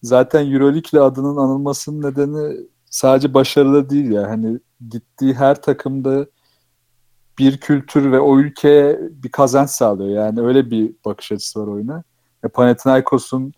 [0.04, 2.58] zaten Euroleague'le adının anılmasının nedeni
[2.90, 4.30] sadece başarılı değil ya.
[4.30, 4.60] Hani
[4.90, 6.26] gittiği her takımda
[7.40, 10.10] bir kültür ve o ülkeye bir kazanç sağlıyor.
[10.10, 12.04] Yani öyle bir bakış açısı var oyuna.
[12.44, 13.54] E, Panathinaikos'un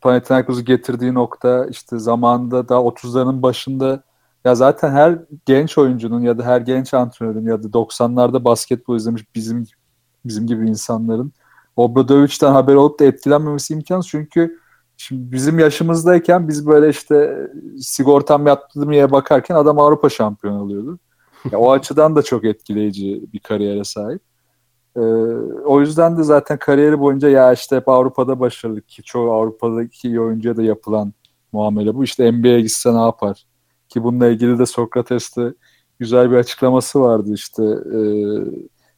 [0.00, 4.02] Panathinaikos'u getirdiği nokta işte zamanında da 30'ların başında
[4.44, 9.22] ya zaten her genç oyuncunun ya da her genç antrenörün ya da 90'larda basketbol izlemiş
[9.34, 9.66] bizim
[10.24, 11.32] bizim gibi insanların
[11.76, 14.10] Obradovic'den haber olup da etkilenmemesi imkansız.
[14.10, 14.58] Çünkü
[14.96, 20.98] şimdi bizim yaşımızdayken biz böyle işte sigortam yattı mı diye bakarken adam Avrupa şampiyonu oluyordu.
[21.52, 24.22] Ya o açıdan da çok etkileyici bir kariyere sahip.
[24.96, 25.00] Ee,
[25.64, 30.20] o yüzden de zaten kariyeri boyunca ya işte hep Avrupa'da başarılı ki çoğu Avrupa'daki iyi
[30.20, 31.12] oyuncuya da yapılan
[31.52, 32.04] muamele bu.
[32.04, 33.46] İşte NBA'ye gitse ne yapar?
[33.88, 35.54] Ki bununla ilgili de Sokrates'te
[35.98, 37.64] güzel bir açıklaması vardı işte.
[37.64, 37.98] E,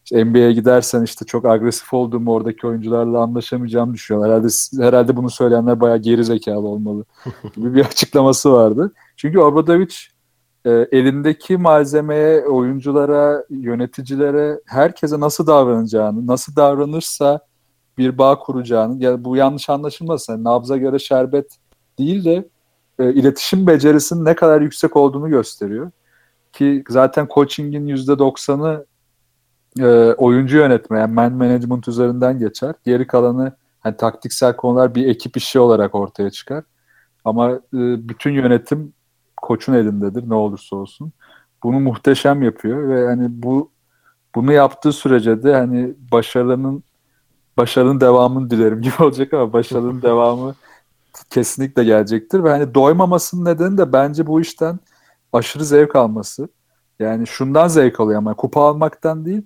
[0.06, 4.30] işte NBA'ye gidersen işte çok agresif olduğumu oradaki oyuncularla anlaşamayacağımı düşünüyorum.
[4.30, 4.48] Herhalde
[4.86, 7.04] herhalde bunu söyleyenler bayağı geri zekalı olmalı
[7.56, 8.92] gibi bir açıklaması vardı.
[9.16, 9.94] Çünkü Obradovic
[10.64, 17.40] e, elindeki malzemeye, oyunculara, yöneticilere, herkese nasıl davranacağını, nasıl davranırsa
[17.98, 20.32] bir bağ kuracağını, ya bu yanlış anlaşılmasın.
[20.32, 21.56] Yani nabza göre şerbet
[21.98, 22.48] değil de
[22.98, 25.90] e, iletişim becerisinin ne kadar yüksek olduğunu gösteriyor.
[26.52, 28.86] Ki zaten coaching'in %90'ı
[29.78, 32.74] e, oyuncu yönetme, yani man management üzerinden geçer.
[32.84, 36.64] Geri kalanı hani taktiksel konular bir ekip işi olarak ortaya çıkar.
[37.24, 37.58] Ama e,
[38.08, 38.92] bütün yönetim
[39.36, 41.12] koçun elindedir ne olursa olsun.
[41.62, 43.70] Bunu muhteşem yapıyor ve hani bu
[44.34, 46.84] bunu yaptığı sürece de hani başarının
[47.56, 50.54] başarının devamını dilerim gibi olacak ama başarının devamı
[51.30, 54.78] kesinlikle gelecektir ve hani doymamasının nedeni de bence bu işten
[55.32, 56.48] aşırı zevk alması.
[56.98, 59.42] Yani şundan zevk alıyor ama kupa almaktan değil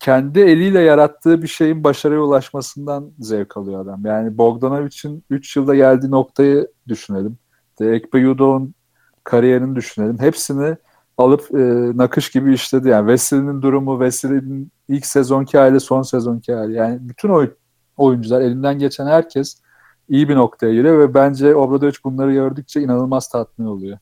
[0.00, 4.06] kendi eliyle yarattığı bir şeyin başarıya ulaşmasından zevk alıyor adam.
[4.06, 7.38] Yani Bogdanovic'in 3 yılda geldiği noktayı düşünelim.
[7.80, 8.74] Ekpe Yudo'nun
[9.24, 10.18] kariyerini düşünelim.
[10.18, 10.76] Hepsini
[11.18, 11.56] alıp e,
[11.96, 12.88] nakış gibi işledi.
[12.88, 16.72] Yani Wesley'nin durumu, Wesley'nin ilk sezonki hali, son sezonki hali.
[16.74, 17.50] Yani bütün oy
[17.96, 19.60] oyuncular, elinden geçen herkes
[20.08, 23.98] iyi bir noktaya geliyor ve bence Obradovic bunları gördükçe inanılmaz tatmin oluyor.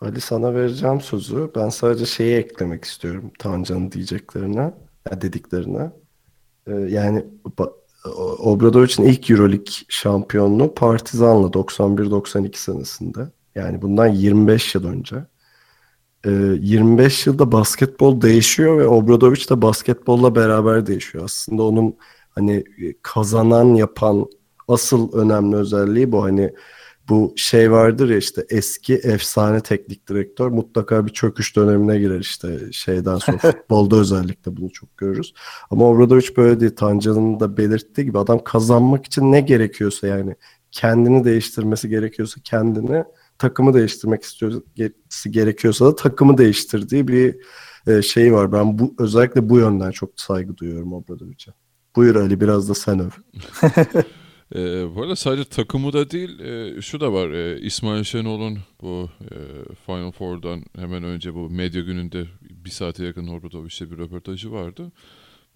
[0.00, 1.50] Ali sana vereceğim sözü.
[1.56, 4.74] Ben sadece şeyi eklemek istiyorum Tancan'ın diyeceklerine,
[5.22, 5.90] dediklerine.
[6.66, 7.26] Ee, yani
[8.38, 13.28] Obradovic'in ilk Euroleague şampiyonluğu Partizan'la 91-92 senesinde.
[13.54, 15.16] Yani bundan 25 yıl önce.
[16.24, 21.24] 25 ee, yılda basketbol değişiyor ve Obradovic de basketbolla beraber değişiyor.
[21.24, 21.96] Aslında onun
[22.30, 22.64] hani
[23.02, 24.26] kazanan yapan
[24.68, 26.24] asıl önemli özelliği bu.
[26.24, 26.54] Hani
[27.10, 32.72] bu şey vardır ya işte eski efsane teknik direktör mutlaka bir çöküş dönemine girer işte
[32.72, 35.34] şeyden sonra futbolda özellikle bunu çok görürüz.
[35.70, 36.76] Ama Obradovic böyle değil.
[36.76, 40.34] Tancan'ın da belirttiği gibi adam kazanmak için ne gerekiyorsa yani
[40.70, 43.04] kendini değiştirmesi gerekiyorsa kendini
[43.38, 44.60] takımı değiştirmek istiyorsa
[45.30, 47.36] gerekiyorsa da takımı değiştirdiği bir
[47.86, 48.52] e, şey var.
[48.52, 51.52] Ben bu özellikle bu yönden çok saygı duyuyorum Obradovic'e.
[51.96, 53.10] Buyur Ali biraz da sen öv.
[54.54, 57.30] E, bu arada sadece takımı da değil, e, şu da var.
[57.30, 59.36] E, İsmail Şenol'un bu e,
[59.86, 64.92] Final Four'dan hemen önce bu medya gününde bir saate yakın Obradovic'te bir röportajı vardı.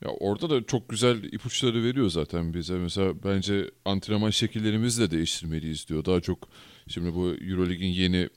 [0.04, 2.74] Ya orada da çok güzel ipuçları veriyor zaten bize.
[2.74, 6.04] Mesela bence antrenman şekillerimizi de değiştirmeliyiz diyor.
[6.04, 6.48] Daha çok
[6.88, 8.28] şimdi bu Eurolig'in yeni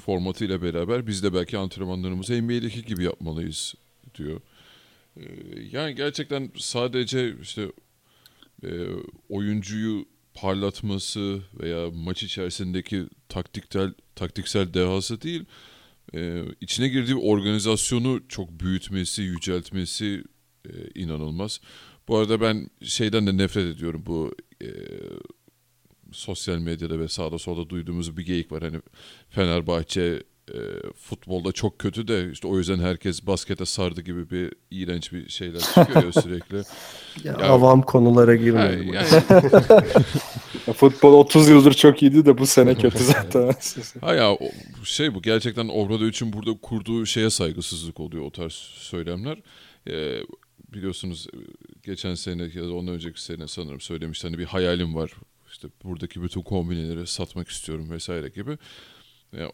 [0.00, 3.74] formatıyla beraber biz de belki antrenmanlarımızı NBA'deki gibi yapmalıyız
[4.14, 4.40] diyor.
[5.16, 5.22] Ee,
[5.72, 7.72] yani gerçekten sadece işte
[8.64, 8.70] e,
[9.28, 15.44] oyuncuyu parlatması veya maç içerisindeki taktiksel taktiksel dehası değil,
[16.14, 20.24] e, içine girdiği organizasyonu çok büyütmesi, yüceltmesi
[20.66, 21.60] e, inanılmaz.
[22.08, 24.68] Bu arada ben şeyden de nefret ediyorum bu e,
[26.12, 28.62] sosyal medyada ve sağda solda duyduğumuz bir geyik var.
[28.62, 28.80] Hani
[29.30, 30.58] Fenerbahçe e,
[30.96, 35.60] futbolda çok kötü de işte o yüzden herkes baskete sardı gibi bir iğrenç bir şeyler
[35.60, 36.56] çıkıyor ya sürekli.
[37.24, 38.94] ya, ya avam konulara girmeyelim.
[40.66, 43.54] Yani, Futbol 30 yıldır çok iyiydi de bu sene kötü zaten.
[44.00, 44.38] ha ya
[44.84, 49.38] şey bu gerçekten Obrado için burada kurduğu şeye saygısızlık oluyor o tarz söylemler.
[49.88, 50.20] Ee,
[50.72, 51.26] biliyorsunuz
[51.82, 55.12] geçen sene ya da ondan önceki sene sanırım söylemişti hani bir hayalim var.
[55.50, 58.58] İşte buradaki bütün kombineleri satmak istiyorum vesaire gibi.
[59.38, 59.52] Yani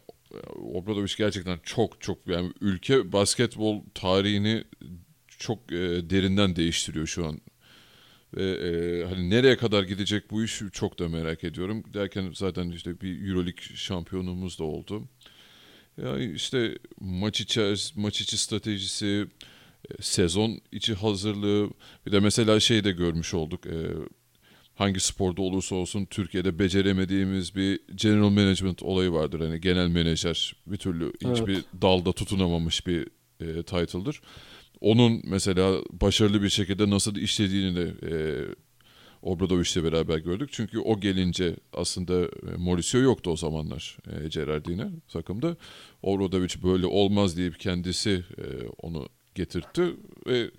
[0.55, 4.63] Obradoviç gerçekten çok çok yani ülke basketbol tarihini
[5.27, 7.41] çok e, derinden değiştiriyor şu an.
[8.33, 11.83] Ve e, hani nereye kadar gidecek bu iş çok da merak ediyorum.
[11.93, 15.03] Derken zaten işte bir Euroleague şampiyonumuz da oldu.
[16.03, 19.27] Yani işte maç içi maç içi stratejisi,
[19.89, 21.69] e, sezon içi hazırlığı,
[22.05, 23.65] bir de mesela şey de görmüş olduk.
[23.65, 23.77] E,
[24.79, 29.39] hangi sporda olursa olsun Türkiye'de beceremediğimiz bir general management olayı vardır.
[29.39, 31.65] Hani genel menajer bir türlü hiçbir evet.
[31.81, 33.07] dalda tutunamamış bir
[33.39, 34.21] e, title'dır.
[34.81, 38.13] Onun mesela başarılı bir şekilde nasıl işlediğini de e,
[39.21, 40.49] Obradovic'le beraber gördük.
[40.51, 45.57] Çünkü o gelince aslında e, Mauricio yoktu o zamanlar e, Gerardine takımda.
[46.01, 49.95] Obradovic böyle olmaz deyip kendisi e, onu getirtti
[50.27, 50.51] ve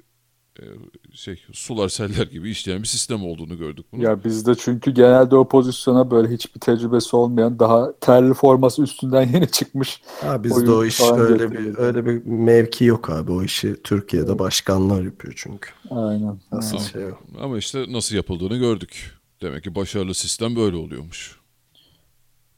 [1.14, 4.02] şey sular seller gibi işleyen bir sistem olduğunu gördük bunu.
[4.02, 9.50] Ya bizde çünkü genelde o pozisyona böyle hiçbir tecrübesi olmayan daha terli forması üstünden yeni
[9.50, 10.02] çıkmış.
[10.20, 13.32] Ha bizde o iş öyle bir öyle bir mevki yok abi.
[13.32, 15.70] O işi Türkiye'de başkanlar yapıyor çünkü.
[15.90, 16.40] Aynen.
[16.52, 16.88] Nasıl aynen.
[16.88, 17.02] şey.
[17.40, 19.20] Ama işte nasıl yapıldığını gördük.
[19.42, 21.40] Demek ki başarılı sistem böyle oluyormuş.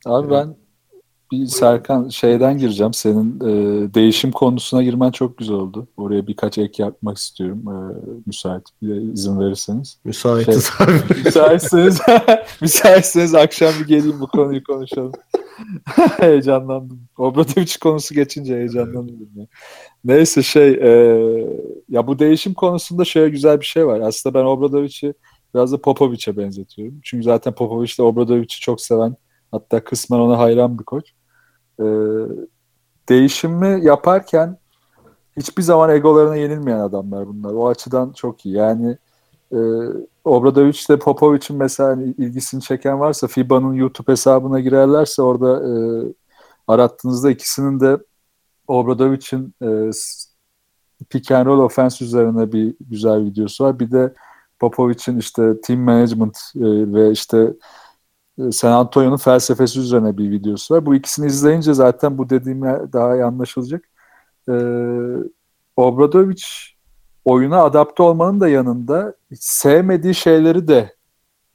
[0.07, 0.57] Abi ben
[1.33, 2.95] bir Serkan şeyden gireceğim.
[2.95, 5.89] Senin e, değişim konusuna girmen çok güzel oldu.
[5.97, 7.63] Oraya birkaç ek yapmak istiyorum.
[7.69, 7.77] E,
[8.27, 8.63] müsait
[9.13, 9.99] izin verirseniz.
[10.05, 10.93] Müsaitiz şey, abi.
[11.25, 12.01] Müsaitseniz,
[12.61, 15.13] müsaitseniz akşam bir geleyim bu konuyu konuşalım.
[16.21, 17.01] heyecanlandım.
[17.19, 19.29] Obradoviç konusu geçince heyecanlandım.
[19.37, 19.47] Ya.
[20.05, 20.93] Neyse şey e,
[21.89, 24.01] ya bu değişim konusunda şöyle güzel bir şey var.
[24.01, 25.15] Aslında ben Obradoviç'i
[25.55, 27.01] biraz da Popovic'e benzetiyorum.
[27.03, 29.17] Çünkü zaten Popovic de Obradoviç'i çok seven
[29.53, 31.13] hatta kısmen ona hayran bir koç.
[31.83, 31.87] E,
[33.09, 34.59] değişimi yaparken
[35.37, 37.53] hiçbir zaman egolarına yenilmeyen adamlar bunlar.
[37.53, 38.55] O açıdan çok iyi.
[38.55, 38.99] Yani
[39.53, 39.59] e,
[40.25, 45.73] Obradoviç ile Popovic'in mesela hani ilgisini çeken varsa FIBA'nın YouTube hesabına girerlerse orada e,
[46.69, 47.99] arattığınızda ikisinin de
[48.69, 49.91] Obradoviç'in e,
[51.11, 53.81] pick and roll offense üzerine bir güzel videosu var.
[53.81, 54.15] Bir de
[54.59, 56.61] Popovic'in işte team management e,
[56.95, 57.55] ve işte
[58.53, 60.87] San Antonio'nun felsefesi üzerine bir videosu var.
[60.87, 63.89] Bu ikisini izleyince zaten bu dediğim daha iyi anlaşılacak.
[64.49, 64.53] E,
[65.77, 66.75] Obradoviç
[67.25, 70.95] oyuna adapte olmanın da yanında sevmediği şeyleri de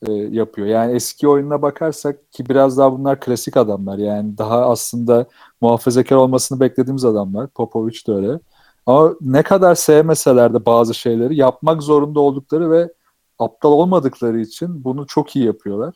[0.07, 0.67] e, yapıyor.
[0.67, 3.97] Yani eski oyununa bakarsak ki biraz daha bunlar klasik adamlar.
[3.97, 5.25] Yani daha aslında
[5.61, 7.47] muhafazakar olmasını beklediğimiz adamlar.
[7.47, 8.39] Popovic de öyle.
[8.86, 12.93] Ama ne kadar sevmeseler de bazı şeyleri yapmak zorunda oldukları ve
[13.39, 15.93] aptal olmadıkları için bunu çok iyi yapıyorlar.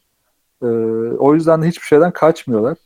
[0.63, 0.65] Ee,
[1.17, 2.77] o yüzden de hiçbir şeyden kaçmıyorlar.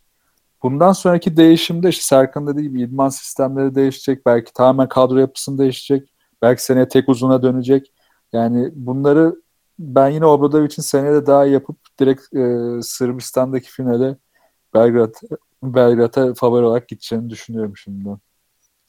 [0.63, 4.25] Bundan sonraki değişimde işte Serkan dediği gibi idman sistemleri değişecek.
[4.25, 6.13] Belki tamamen kadro yapısını değişecek.
[6.41, 7.91] Belki seneye tek uzuna dönecek.
[8.33, 9.35] Yani bunları
[9.79, 14.17] ben yine Obradovic'in seneye de daha yapıp direkt e, Sırbistan'daki finale
[14.73, 15.13] Belgrad
[15.63, 18.09] Belgrad'a favori olarak gideceğini düşünüyorum şimdi.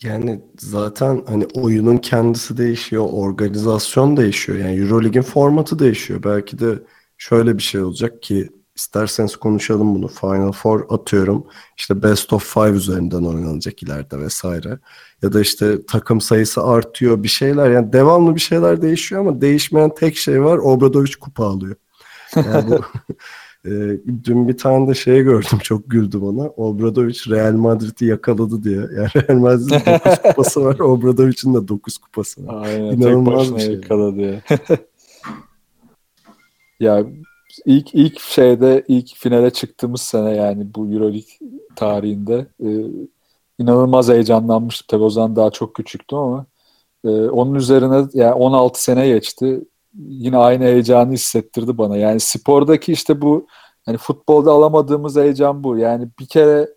[0.03, 4.59] Yani zaten hani oyunun kendisi değişiyor, organizasyon değişiyor.
[4.59, 6.23] Yani EuroLeague'in formatı değişiyor.
[6.25, 6.83] Belki de
[7.19, 10.09] şöyle bir şey olacak ki isterseniz konuşalım bunu.
[10.09, 11.47] Final Four atıyorum.
[11.77, 14.79] İşte best of five üzerinden oynanacak ileride vesaire.
[15.23, 17.71] Ya da işte takım sayısı artıyor bir şeyler.
[17.71, 20.59] Yani devamlı bir şeyler değişiyor ama değişmeyen tek şey var.
[20.59, 21.77] Obradovic kupa alıyor.
[22.37, 22.81] Yani bu,
[23.69, 23.73] e,
[24.25, 26.49] dün bir tane de şey gördüm çok güldüm ona.
[26.49, 28.77] Obradovic Real Madrid'i yakaladı diye.
[28.77, 30.79] Yani Real Madrid'in 9 kupası var.
[30.79, 32.67] Obradovic'in de 9 kupası var.
[32.67, 33.75] Aynen, İnanılmaz bir şey.
[33.75, 34.41] yakaladı ya.
[36.81, 37.07] ya
[37.65, 41.23] ilk ilk şeyde ilk finale çıktığımız sene yani bu EuroLeague
[41.77, 42.69] tarihinde e,
[43.59, 44.87] inanılmaz heyecanlanmıştım.
[44.89, 46.47] Tabii o zaman daha çok küçüktüm ama
[47.05, 49.61] e, onun üzerine yani 16 sene geçti.
[49.95, 51.97] Yine aynı heyecanı hissettirdi bana.
[51.97, 53.47] Yani spordaki işte bu
[53.87, 55.79] yani futbolda alamadığımız heyecan bu.
[55.79, 56.69] Yani bir kere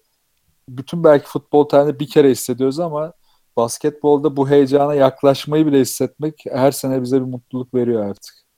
[0.69, 3.13] bütün belki futbol tarihinde bir kere hissediyoruz ama
[3.57, 8.48] basketbolda bu heyecana yaklaşmayı bile hissetmek her sene bize bir mutluluk veriyor artık.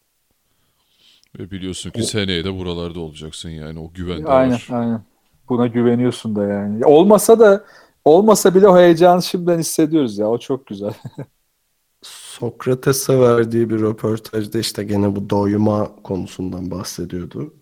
[1.39, 4.67] Ve biliyorsun ki seneye de buralarda olacaksın yani o güven de aynen, var.
[4.71, 5.01] Aynen
[5.49, 6.85] Buna güveniyorsun da yani.
[6.85, 7.65] Olmasa da
[8.05, 10.27] olmasa bile o heyecanı şimdiden hissediyoruz ya.
[10.27, 10.93] O çok güzel.
[12.01, 17.53] Sokrates'e verdiği bir röportajda işte gene bu doyuma konusundan bahsediyordu.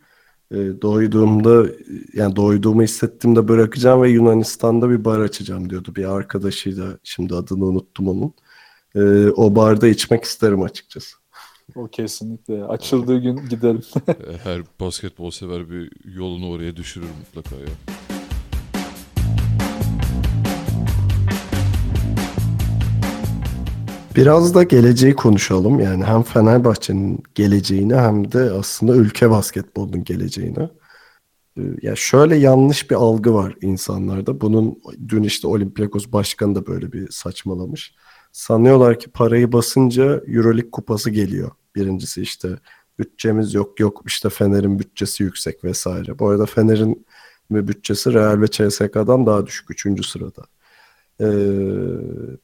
[0.51, 1.65] E, doyduğumda
[2.13, 5.93] yani doyduğumu hissettiğimde bırakacağım ve Yunanistan'da bir bar açacağım diyordu.
[5.95, 8.33] Bir arkadaşıyla şimdi adını unuttum onun.
[8.95, 11.18] E, o barda içmek isterim açıkçası.
[11.75, 12.63] O kesinlikle.
[12.63, 13.81] Açıldığı gün gidelim.
[14.43, 17.67] Her basketbol sever bir yolunu oraya düşürür mutlaka ya.
[24.15, 25.79] Biraz da geleceği konuşalım.
[25.79, 30.69] Yani hem Fenerbahçe'nin geleceğini hem de aslında ülke basketbolunun geleceğini.
[31.57, 34.41] Ee, ya şöyle yanlış bir algı var insanlarda.
[34.41, 37.93] Bunun dün işte Olympiakos başkanı da böyle bir saçmalamış.
[38.31, 41.51] Sanıyorlar ki parayı basınca Euroleague kupası geliyor.
[41.75, 42.49] Birincisi işte
[42.99, 46.19] bütçemiz yok yok işte Fener'in bütçesi yüksek vesaire.
[46.19, 47.05] Bu arada Fener'in
[47.51, 49.71] bütçesi Real ve CSK'dan daha düşük.
[49.71, 50.41] Üçüncü sırada.
[51.21, 51.25] Ee,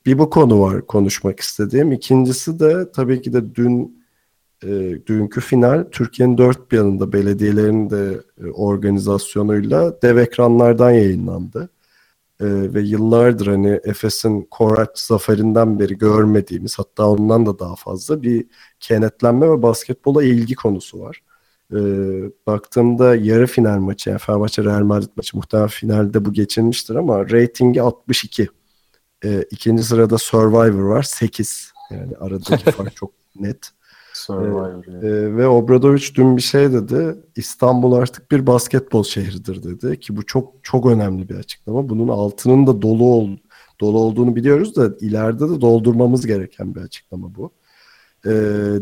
[0.06, 1.92] bir bu konu var konuşmak istediğim.
[1.92, 4.06] İkincisi de tabii ki de dün
[4.64, 4.68] e,
[5.08, 11.70] dünkü final Türkiye'nin dört bir yanında belediyelerin de e, organizasyonuyla dev ekranlardan yayınlandı.
[12.40, 18.46] E, ve yıllardır hani Efes'in Koraç zaferinden beri görmediğimiz hatta ondan da daha fazla bir
[18.80, 21.22] kenetlenme ve basketbola ilgi konusu var.
[21.72, 21.78] E,
[22.48, 27.82] baktığımda yarı final maçı yani Fenerbahçe Real Madrid maçı muhtemelen finalde bu geçilmiştir ama reytingi
[27.82, 28.48] 62.
[29.26, 31.72] E, ikinci sırada Survivor var 8.
[31.92, 33.75] Yani aradaki fark çok net.
[34.16, 35.04] Survivor.
[35.04, 37.16] E, e, ve Obradoviç dün bir şey dedi.
[37.36, 41.90] İstanbul artık bir basketbol şehridir dedi ki bu çok çok önemli bir açıklama.
[41.90, 43.30] Bunun altının da dolu ol,
[43.82, 47.52] dolu olduğunu biliyoruz da ileride de doldurmamız gereken bir açıklama bu.
[48.26, 48.32] E,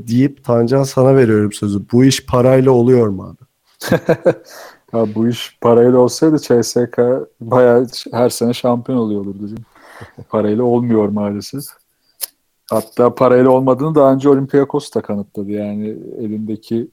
[0.08, 1.80] deyip Tancan sana veriyorum sözü.
[1.92, 3.46] Bu iş parayla oluyor mu abi?
[4.94, 7.00] ya bu iş parayla olsaydı CSK
[7.42, 9.56] bayağı her sene şampiyon oluyor olurdu.
[10.30, 11.64] parayla olmuyor maalesef.
[12.74, 15.52] Hatta parayla olmadığını daha önce Olympiakos da kanıtladı.
[15.52, 15.88] Yani
[16.20, 16.88] elindeki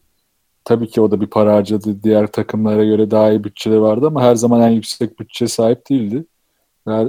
[0.64, 2.03] tabii ki o da bir para harcadı.
[2.03, 6.24] Diğer takımlara göre daha iyi bütçeleri vardı ama her zaman en yüksek bütçe sahip değildi.
[6.89, 7.09] Her,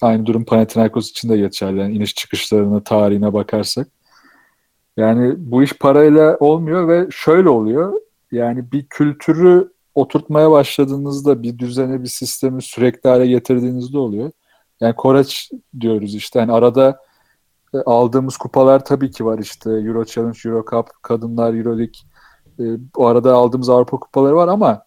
[0.00, 1.80] aynı durum Panathinaikos için de geçerli.
[1.80, 3.88] Yani iniş çıkışlarına, tarihine bakarsak.
[4.96, 8.00] Yani bu iş parayla olmuyor ve şöyle oluyor.
[8.32, 14.30] Yani bir kültürü oturtmaya başladığınızda bir düzene bir sistemi sürekli hale getirdiğinizde oluyor.
[14.80, 15.50] Yani Koreç
[15.80, 17.00] diyoruz işte yani arada
[17.86, 22.00] aldığımız kupalar tabii ki var işte Euro Challenge, Euro Cup, Kadınlar Euro League
[22.58, 22.64] e,
[22.96, 24.82] bu arada aldığımız Avrupa kupaları var ama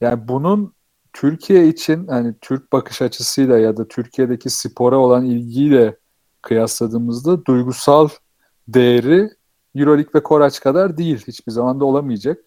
[0.00, 0.74] yani bunun
[1.12, 5.96] Türkiye için hani Türk bakış açısıyla ya da Türkiye'deki spora olan ilgiyle
[6.42, 8.08] kıyasladığımızda duygusal
[8.68, 9.30] değeri
[9.74, 11.24] Euroleague ve Koraç kadar değil.
[11.26, 12.38] Hiçbir zaman da olamayacak.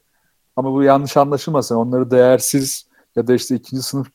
[0.55, 1.75] Ama bu yanlış anlaşılmasın.
[1.75, 4.07] Onları değersiz ya da işte ikinci sınıf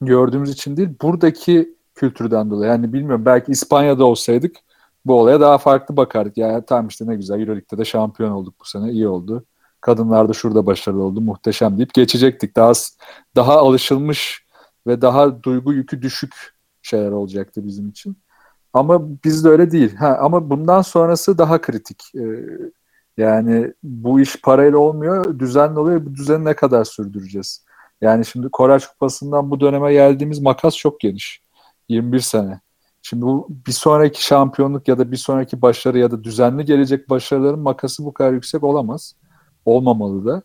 [0.00, 0.88] gördüğümüz için değil.
[1.02, 2.70] Buradaki kültürden dolayı.
[2.70, 4.56] Yani bilmiyorum belki İspanya'da olsaydık
[5.04, 6.36] bu olaya daha farklı bakardık.
[6.36, 8.90] Yani tamam işte ne güzel Euroleague'de de şampiyon olduk bu sene.
[8.90, 9.44] iyi oldu.
[9.80, 11.20] Kadınlar da şurada başarılı oldu.
[11.20, 12.56] Muhteşem deyip geçecektik.
[12.56, 12.72] Daha
[13.36, 14.46] daha alışılmış
[14.86, 16.34] ve daha duygu yükü düşük
[16.82, 18.16] şeyler olacaktı bizim için.
[18.72, 19.96] Ama bizde öyle değil.
[19.96, 22.02] Ha, ama bundan sonrası daha kritik.
[22.16, 22.20] Ee,
[23.16, 26.06] yani bu iş parayla olmuyor, düzenli oluyor.
[26.06, 27.64] Bu düzeni ne kadar sürdüreceğiz?
[28.00, 31.42] Yani şimdi Koraç Kupası'ndan bu döneme geldiğimiz makas çok geniş.
[31.88, 32.60] 21 sene.
[33.02, 37.60] Şimdi bu bir sonraki şampiyonluk ya da bir sonraki başarı ya da düzenli gelecek başarıların
[37.60, 39.14] makası bu kadar yüksek olamaz.
[39.64, 40.42] Olmamalı da.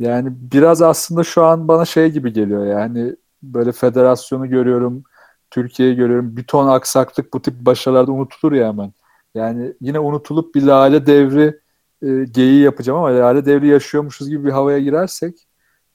[0.00, 5.04] Yani biraz aslında şu an bana şey gibi geliyor yani böyle federasyonu görüyorum,
[5.50, 6.36] Türkiye'yi görüyorum.
[6.36, 8.92] Bir ton aksaklık bu tip başarılarda unutulur ya hemen.
[9.34, 11.60] Yani yine unutulup bir lale devri
[12.02, 15.46] e, geyiği yapacağım ama lale devri yaşıyormuşuz gibi bir havaya girersek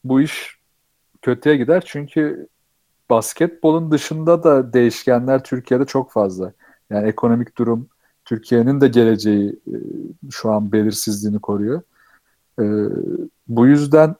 [0.04, 0.60] bu iş
[1.22, 1.84] kötüye gider.
[1.86, 2.48] Çünkü
[3.10, 6.54] basketbolun dışında da değişkenler Türkiye'de çok fazla.
[6.90, 7.88] Yani ekonomik durum,
[8.26, 9.76] Türkiye'nin de geleceği e,
[10.32, 11.82] şu an belirsizliğini koruyor.
[12.60, 12.64] E,
[13.48, 14.16] bu yüzden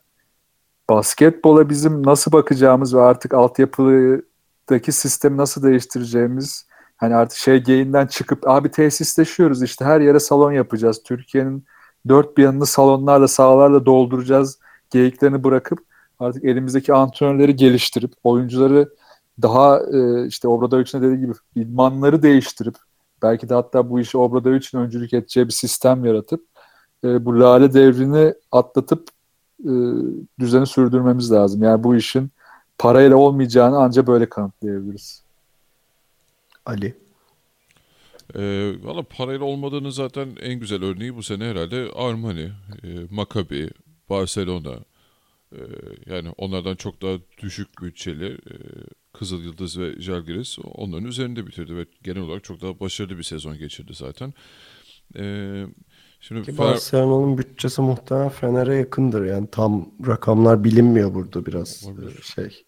[0.90, 6.66] basketbola bizim nasıl bakacağımız ve artık altyapıdaki sistemi nasıl değiştireceğimiz
[6.98, 11.04] hani artık şey geyinden çıkıp abi tesisleşiyoruz işte her yere salon yapacağız.
[11.04, 11.66] Türkiye'nin
[12.08, 14.60] dört bir yanını salonlarla sahalarla dolduracağız
[14.90, 15.80] geyiklerini bırakıp
[16.20, 18.90] artık elimizdeki antrenörleri geliştirip oyuncuları
[19.42, 22.76] daha e, işte Obradovic'in dediği gibi idmanları değiştirip
[23.22, 26.46] belki de hatta bu işi Obradovic'in öncülük edeceği bir sistem yaratıp
[27.04, 29.08] e, bu lale devrini atlatıp
[29.64, 29.72] e,
[30.40, 31.64] düzeni sürdürmemiz lazım.
[31.64, 32.32] Yani bu işin
[32.78, 35.24] parayla olmayacağını ancak böyle kanıtlayabiliriz.
[36.66, 36.96] Ali.
[38.36, 42.52] E, Valla parayla olmadığını zaten en güzel örneği bu sene herhalde Armani,
[42.84, 43.70] e, Maccabi,
[44.10, 44.76] Barcelona.
[45.52, 45.62] E,
[46.06, 48.56] yani onlardan çok daha düşük bütçeli e,
[49.14, 53.58] Kızıl Yıldız ve Jalgiris onların üzerinde bitirdi ve genel olarak çok daha başarılı bir sezon
[53.58, 54.34] geçirdi zaten.
[55.18, 55.66] E,
[56.22, 59.26] Şimdi Ki Barcelona'nın bütçesi muhtemelen Fener'e yakındır.
[59.26, 61.86] Yani tam rakamlar bilinmiyor burada biraz.
[61.88, 62.22] Olabilir.
[62.36, 62.66] Şey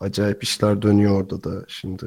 [0.00, 2.04] acayip işler dönüyor orada da şimdi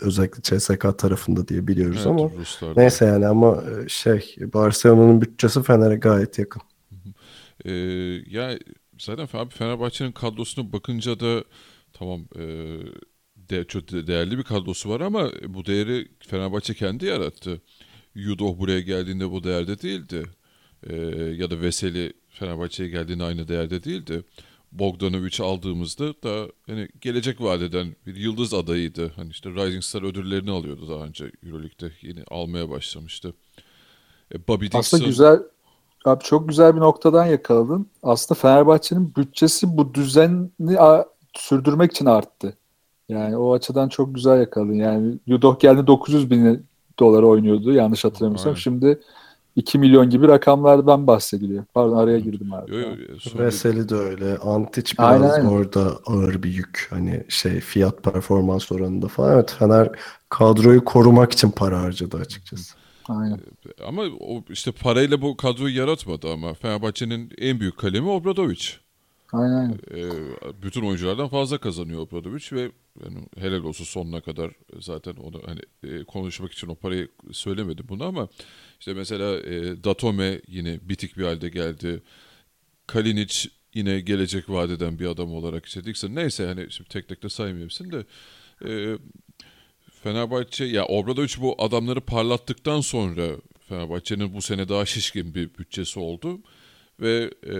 [0.00, 2.80] özellikle CSK tarafında diye biliyoruz evet, ama Ruslarda.
[2.80, 6.62] neyse yani ama e, şey Barcelona'nın bütçesi Fener'e gayet yakın.
[7.64, 7.72] Ee,
[8.26, 8.58] ya
[8.98, 11.44] zaten Fenerbahçe'nin kadrosuna bakınca da
[11.92, 12.42] tamam e,
[13.36, 17.60] de, çok değerli bir kadrosu var ama bu değeri Fenerbahçe kendi yarattı.
[18.14, 20.22] Yudoh buraya geldiğinde bu değerde değildi.
[20.86, 20.96] Ee,
[21.36, 24.24] ya da Veseli Fenerbahçe'ye geldiğinde aynı değerde değildi.
[24.72, 29.12] Bogdanovic aldığımızda da hani gelecek vadeden bir yıldız adayıydı.
[29.16, 33.34] Hani işte Rising Star ödüllerini alıyordu daha önce EuroLeague'de yeni almaya başlamıştı.
[34.34, 34.78] E, Bobby Dixon...
[34.78, 35.42] Aslında güzel
[36.04, 37.86] abi çok güzel bir noktadan yakaladın.
[38.02, 40.48] Aslında Fenerbahçe'nin bütçesi bu düzeni
[41.34, 42.56] sürdürmek için arttı.
[43.08, 44.74] Yani o açıdan çok güzel yakaladın.
[44.74, 46.66] Yani Yudoh geldi 900 bin
[46.98, 48.50] dolar oynuyordu yanlış hatırlamıyorsam.
[48.50, 48.60] Aynen.
[48.60, 49.00] Şimdi
[49.56, 51.64] 2 milyon gibi rakamlardan bahsediliyor.
[51.74, 52.74] Pardon araya girdim abi.
[52.74, 52.88] Yo, yo,
[53.38, 54.36] Veseli de öyle.
[54.36, 55.46] Antic biraz aynen, aynen.
[55.46, 56.86] orada ağır bir yük.
[56.90, 59.32] Hani şey fiyat performans oranında falan.
[59.32, 59.90] Evet Fener
[60.28, 62.74] kadroyu korumak için para harcadı açıkçası.
[63.08, 63.40] Aynen.
[63.86, 68.68] Ama o işte parayla bu kadroyu yaratmadı ama Fenerbahçe'nin en büyük kalemi Obradovic.
[69.32, 69.78] Aynen.
[69.94, 70.02] E,
[70.62, 72.70] bütün oyunculardan fazla kazanıyor Obradovic ve
[73.04, 78.04] yani helal olsun sonuna kadar zaten onu hani e, konuşmak için o parayı söylemedim bunu
[78.04, 78.28] ama
[78.80, 82.02] işte mesela e, Datome yine bitik bir halde geldi.
[82.86, 87.28] Kalinic yine gelecek vadeden bir adam olarak işte Dixon neyse hani şimdi tek tek de
[87.28, 88.04] saymayayım de
[88.64, 88.98] e,
[90.08, 93.36] Fenerbahçe ya Obradovic bu adamları parlattıktan sonra
[93.68, 96.40] Fenerbahçe'nin bu sene daha şişkin bir bütçesi oldu
[97.00, 97.56] ve e,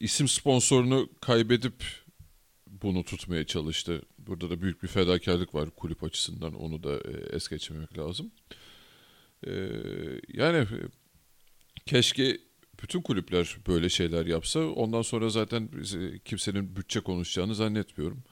[0.00, 1.84] isim sponsorunu kaybedip
[2.66, 4.02] bunu tutmaya çalıştı.
[4.18, 6.54] Burada da büyük bir fedakarlık var kulüp açısından.
[6.54, 8.30] Onu da e, es geçmemek lazım.
[9.46, 9.52] E,
[10.28, 10.66] yani
[11.86, 12.38] keşke
[12.82, 15.68] bütün kulüpler böyle şeyler yapsa ondan sonra zaten
[16.24, 18.24] kimsenin bütçe konuşacağını zannetmiyorum.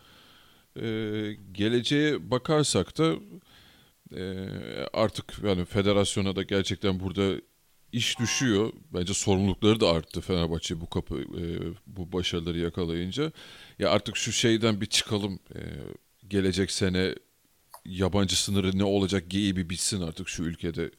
[0.77, 3.15] Ee, geleceğe bakarsak da
[4.17, 4.49] e,
[4.93, 7.41] artık yani federasyona da gerçekten burada
[7.93, 8.73] iş düşüyor.
[8.95, 11.45] Bence sorumlulukları da arttı Fenerbahçe bu kapı e,
[11.87, 13.33] bu başarıları yakalayınca.
[13.79, 15.39] Ya artık şu şeyden bir çıkalım.
[15.55, 15.61] E,
[16.29, 17.15] gelecek sene
[17.85, 20.91] yabancı sınırı ne olacak geyi bir bitsin artık şu ülkede.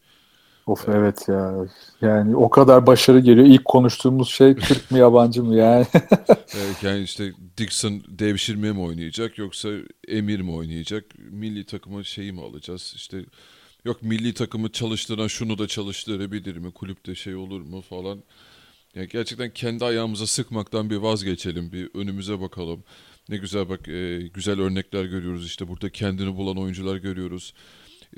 [0.68, 1.68] Of evet ya.
[2.02, 3.48] Yani o kadar başarı geliyor.
[3.48, 5.86] İlk konuştuğumuz şey Türk mü yabancı mı yani?
[6.30, 9.70] evet, yani işte Dixon devşirme mi oynayacak yoksa
[10.08, 11.06] Emir mi oynayacak?
[11.18, 12.94] Milli takımı şeyi mi alacağız?
[12.96, 13.26] İşte
[13.86, 16.72] yok milli takımı çalıştıran şunu da çalıştırabilir mi?
[16.72, 18.24] Kulüpte şey olur mu falan.
[18.96, 21.72] Yani gerçekten kendi ayağımıza sıkmaktan bir vazgeçelim.
[21.72, 22.84] Bir önümüze bakalım.
[23.30, 27.54] Ne güzel bak e, güzel örnekler görüyoruz işte burada kendini bulan oyuncular görüyoruz.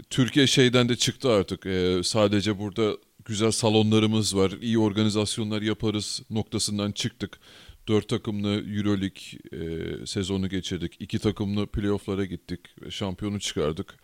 [0.09, 1.65] Türkiye şeyden de çıktı artık.
[1.65, 7.39] E, sadece burada güzel salonlarımız var, iyi organizasyonlar yaparız noktasından çıktık.
[7.87, 10.95] Dört takımlı Euroleague e, sezonu geçirdik.
[10.99, 12.59] İki takımlı playofflara gittik.
[12.89, 13.95] Şampiyonu çıkardık.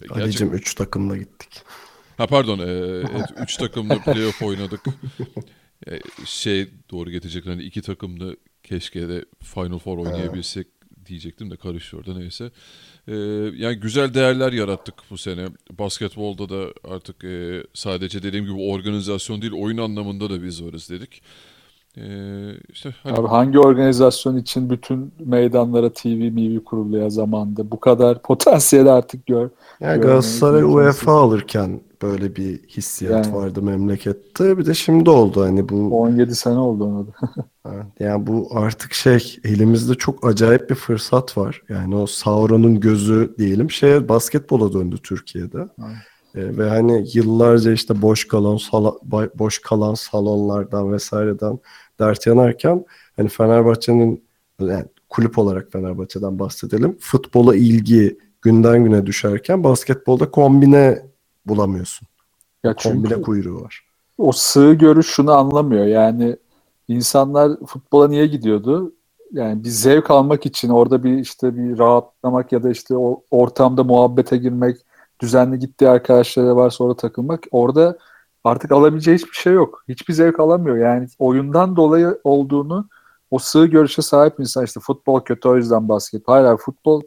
[0.00, 0.16] Gerçek...
[0.16, 1.48] Ali'cim üç takımla gittik.
[2.16, 2.58] Ha pardon.
[2.58, 3.02] E,
[3.42, 4.80] üç takımlı playoff oynadık.
[5.88, 7.52] E, şey doğru getirecekler.
[7.52, 10.66] Hani iki takımlı keşke de Final Four oynayabilsek
[11.06, 12.50] diyecektim de karıştı orada neyse.
[13.08, 13.14] Ee,
[13.56, 15.48] yani güzel değerler yarattık bu sene.
[15.70, 21.22] Basketbolda da artık e, sadece dediğim gibi organizasyon değil oyun anlamında da biz varız dedik.
[22.00, 23.18] Ee, işte hani...
[23.18, 27.70] Abi hangi organizasyon için bütün meydanlara TV, MV kuruluyor zamanda?
[27.70, 29.48] Bu kadar potansiyeli artık gör.
[29.80, 33.36] Yani Galatasaray UEFA alırken böyle bir hissiyat yani.
[33.36, 34.58] vardı memlekette.
[34.58, 37.86] Bir de şimdi oldu hani bu 17 sene oldu ona da.
[38.04, 41.62] yani bu artık şey elimizde çok acayip bir fırsat var.
[41.68, 45.68] Yani o Sauron'un gözü diyelim şey basketbola döndü Türkiye'de.
[46.34, 48.92] E, ve hani yıllarca işte boş kalan sala,
[49.34, 51.58] boş kalan salonlardan vesaireden
[52.00, 52.84] dert yanarken
[53.16, 54.24] hani Fenerbahçe'nin
[54.60, 56.96] yani kulüp olarak Fenerbahçe'den bahsedelim.
[57.00, 61.02] Futbola ilgi günden güne düşerken basketbolda kombine
[61.46, 62.08] bulamıyorsun.
[62.64, 63.84] Ya kombine kuyruğu var.
[64.18, 65.86] O sığ görüş şunu anlamıyor.
[65.86, 66.36] Yani
[66.88, 68.92] insanlar futbola niye gidiyordu?
[69.32, 73.84] Yani bir zevk almak için orada bir işte bir rahatlamak ya da işte o ortamda
[73.84, 74.76] muhabbete girmek,
[75.20, 77.44] düzenli gittiği arkadaşları varsa orada takılmak.
[77.50, 77.98] Orada
[78.44, 79.84] artık alabileceği hiçbir şey yok.
[79.88, 80.76] Hiçbir zevk alamıyor.
[80.76, 82.88] Yani oyundan dolayı olduğunu
[83.30, 86.22] o sığ görüşe sahip insan işte futbol kötü o yüzden basket.
[86.26, 87.02] Hayır futbol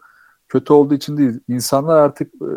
[0.49, 1.39] kötü olduğu için değil.
[1.47, 2.47] İnsanlar artık e,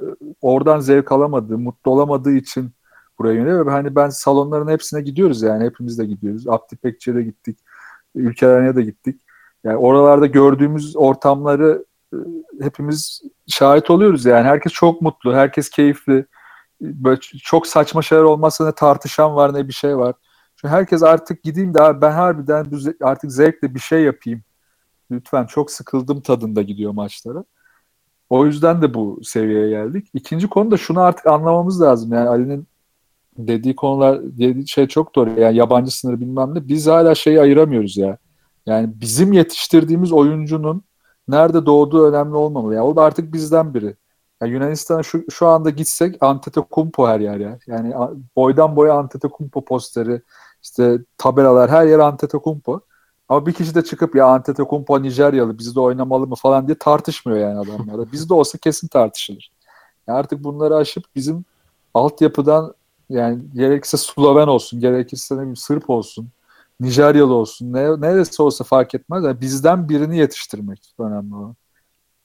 [0.42, 2.70] oradan zevk alamadığı, mutlu olamadığı için
[3.18, 3.66] buraya yöneliyor.
[3.66, 5.64] Ve hani ben salonların hepsine gidiyoruz yani.
[5.64, 6.48] Hepimiz de gidiyoruz.
[6.48, 6.82] Abdi
[7.14, 7.58] de gittik.
[8.14, 9.20] Ülkelerine de gittik.
[9.64, 12.16] Yani oralarda gördüğümüz ortamları e,
[12.60, 14.44] hepimiz şahit oluyoruz yani.
[14.44, 16.26] Herkes çok mutlu, herkes keyifli.
[16.80, 20.14] Böyle çok saçma şeyler olmazsa ne tartışan var ne bir şey var.
[20.56, 22.66] Çünkü herkes artık gideyim de ben harbiden
[23.02, 24.42] artık zevkle bir şey yapayım.
[25.10, 27.44] Lütfen çok sıkıldım tadında gidiyor maçlara.
[28.30, 30.08] O yüzden de bu seviyeye geldik.
[30.14, 32.12] İkinci konu da şunu artık anlamamız lazım.
[32.12, 32.66] Yani Ali'nin
[33.38, 35.40] dediği konular dediği şey çok doğru.
[35.40, 36.68] Yani yabancı sınırı bilmem ne.
[36.68, 38.18] Biz hala şeyi ayıramıyoruz ya.
[38.66, 40.82] Yani bizim yetiştirdiğimiz oyuncunun
[41.28, 42.74] nerede doğduğu önemli olmamalı.
[42.74, 43.96] Yani o da artık bizden biri.
[44.44, 47.58] Yani Yunanistan'a şu, şu anda gitsek Antetokounmpo her yer ya.
[47.66, 47.94] Yani
[48.36, 50.22] boydan boya Antetokounmpo posteri,
[50.62, 52.80] işte tabelalar her yer Antetokounmpo.
[53.28, 57.58] Ama bir kişi de çıkıp ya Antetokounmpo Nijeryalı bizde oynamalı mı falan diye tartışmıyor yani
[57.58, 58.12] adamlar.
[58.12, 59.50] Bizde olsa kesin tartışılır.
[60.06, 61.44] Yani artık bunları aşıp bizim
[61.94, 62.74] altyapıdan
[63.08, 66.28] yani gerekirse Sloven olsun, gerekirse ne bileyim Sırp olsun,
[66.80, 69.24] Nijeryalı olsun, ne, neresi olsa fark etmez.
[69.24, 71.56] Yani bizden birini yetiştirmek önemli olan.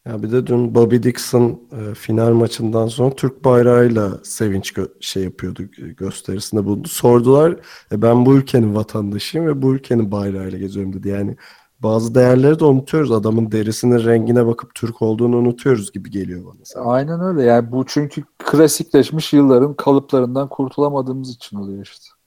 [0.06, 5.24] Ya bir de dün Bobby Dixon e, final maçından sonra Türk bayrağıyla sevinç gö- şey
[5.24, 5.64] yapıyordu
[5.98, 6.88] gösterisinde bulundu.
[6.88, 7.52] Sordular
[7.92, 11.10] e, ben bu ülkenin vatandaşıyım ve bu ülkenin bayrağıyla geziyorum dedi.
[11.10, 11.36] Yani
[11.80, 13.12] bazı değerleri de unutuyoruz.
[13.12, 16.60] Adamın derisinin rengine bakıp Türk olduğunu unutuyoruz gibi geliyor bana.
[16.76, 17.44] Aynen öyle.
[17.44, 22.19] Yani bu çünkü klasikleşmiş yılların kalıplarından kurtulamadığımız için oluyor işte.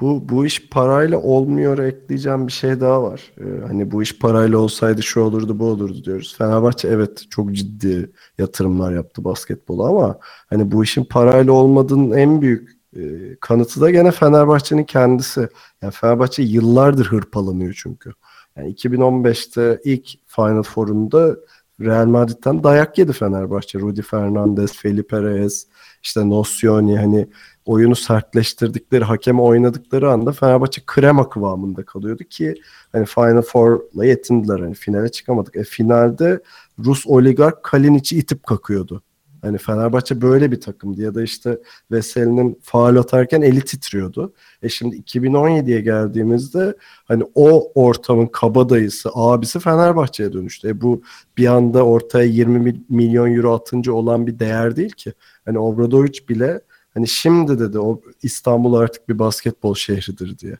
[0.00, 3.32] Bu bu iş parayla olmuyor ekleyeceğim bir şey daha var.
[3.40, 6.34] Ee, hani bu iş parayla olsaydı şu olurdu bu olurdu diyoruz.
[6.38, 12.70] Fenerbahçe evet çok ciddi yatırımlar yaptı basketbola ama hani bu işin parayla olmadığının en büyük
[12.96, 13.02] e,
[13.40, 15.48] kanıtı da gene Fenerbahçe'nin kendisi.
[15.82, 18.12] Yani Fenerbahçe yıllardır hırpalanıyor çünkü.
[18.56, 21.36] Yani 2015'te ilk Final Four'unda
[21.80, 23.78] Real Madrid'den dayak yedi Fenerbahçe.
[23.80, 25.66] Rudy Fernandez, Felipe Reyes,
[26.02, 27.28] işte Nocioni hani
[27.64, 32.54] oyunu sertleştirdikleri, hakeme oynadıkları anda Fenerbahçe krema kıvamında kalıyordu ki
[32.92, 34.60] hani Final Four'la yetindiler.
[34.60, 35.56] Hani finale çıkamadık.
[35.56, 36.42] E finalde
[36.84, 39.02] Rus oligark Kalinic'i itip kakıyordu.
[39.42, 41.58] Hani Fenerbahçe böyle bir takımdı ya da işte
[41.90, 44.32] Veseli'nin faal atarken eli titriyordu.
[44.62, 50.68] E şimdi 2017'ye geldiğimizde hani o ortamın kabadayısı, abisi Fenerbahçe'ye dönüştü.
[50.68, 51.02] E bu
[51.36, 55.12] bir anda ortaya 20 milyon euro atınca olan bir değer değil ki.
[55.44, 56.60] Hani Obradoviç bile
[56.94, 60.56] hani şimdi dedi o İstanbul artık bir basketbol şehridir diye.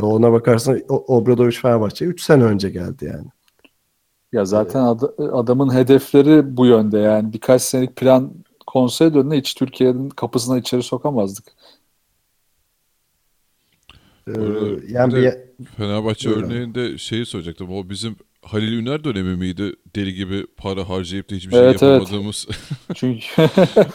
[0.00, 3.26] E ona bakarsan Obradoviç Fenerbahçe'ye 3 sene önce geldi yani.
[4.32, 8.32] Ya zaten ad- adamın hedefleri bu yönde yani birkaç senelik plan
[8.66, 11.44] konsey önüne hiç Türkiye'nin kapısına içeri sokamazdık.
[14.28, 14.32] Ee,
[14.88, 15.34] yani bir
[15.76, 16.44] Fenerbahçe Öyle.
[16.44, 17.72] örneğinde şeyi soracaktım.
[17.72, 19.72] O bizim Halil Üner dönemi miydi?
[19.96, 22.00] Deli gibi para harcayıp da hiçbir Evet, şey evet.
[22.02, 22.46] yapamadığımız
[22.94, 23.26] Çünkü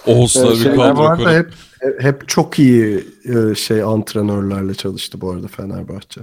[0.08, 1.28] All-Star Evet, bir şey- kadro kurup.
[1.28, 1.54] hep,
[2.00, 6.22] hep çok iyi e, şey antrenörlerle çalıştı bu arada Fenerbahçe.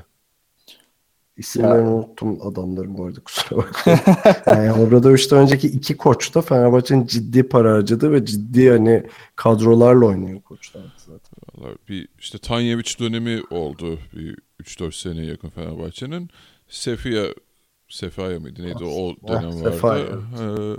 [1.36, 4.00] İsimlerini unuttum adamların bu arada kusura bakmayın.
[4.46, 9.02] yani Obradoviç'ten önceki iki koç da Fenerbahçe'nin ciddi para harcadı ve ciddi hani
[9.36, 11.38] kadrolarla oynuyor koçlar zaten.
[11.54, 13.98] Vallahi Bir işte Tanyeviç dönemi oldu.
[14.16, 16.30] Bir 3-4 sene yakın Fenerbahçe'nin.
[16.68, 17.24] Sefia
[17.94, 20.22] Sefaya mıydı neydi o Ah, dönem Sefaya, vardı.
[20.40, 20.78] Ee,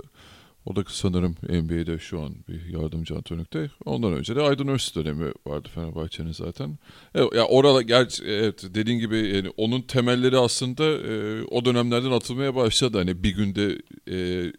[0.66, 3.70] o da sanırım NBA'de şu an bir yardımcı antrenörlükte.
[3.84, 6.78] Ondan önce de Aydın Öz dönemi vardı Fenerbahçe'nin zaten.
[7.14, 12.54] E, ya orada gerçi evet dediğin gibi yani onun temelleri aslında e, o dönemlerden atılmaya
[12.54, 12.98] başladı.
[12.98, 13.78] Hani bir günde
[14.10, 14.52] e,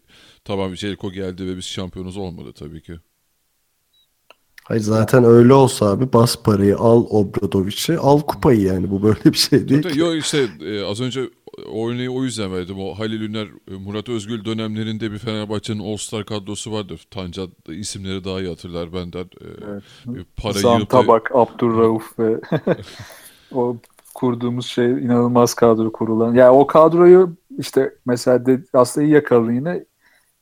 [0.44, 2.94] tamam Jelko geldi ve biz şampiyonuz olmadı tabii ki.
[4.64, 9.38] Hayır zaten öyle olsa abi bas parayı al Obradoviç'i al kupayı yani bu böyle bir
[9.38, 9.98] şey değil Tabii, ki.
[9.98, 11.30] Yo işte e, az önce
[11.72, 12.76] o örneği o yüzden verdim.
[12.80, 16.96] O Halil Üner, e, Murat Özgül dönemlerinde bir Fenerbahçe'nin All-Star kadrosu vardı.
[17.10, 19.24] Tanca isimleri daha iyi hatırlar benden.
[19.24, 20.26] E, Evet.
[20.36, 22.40] para Zan yığıp- Tabak, Abdurrauf ve
[23.52, 23.76] o
[24.14, 26.34] kurduğumuz şey inanılmaz kadro kurulan.
[26.34, 29.84] Yani o kadroyu işte mesela de, aslında iyi yakaladın yine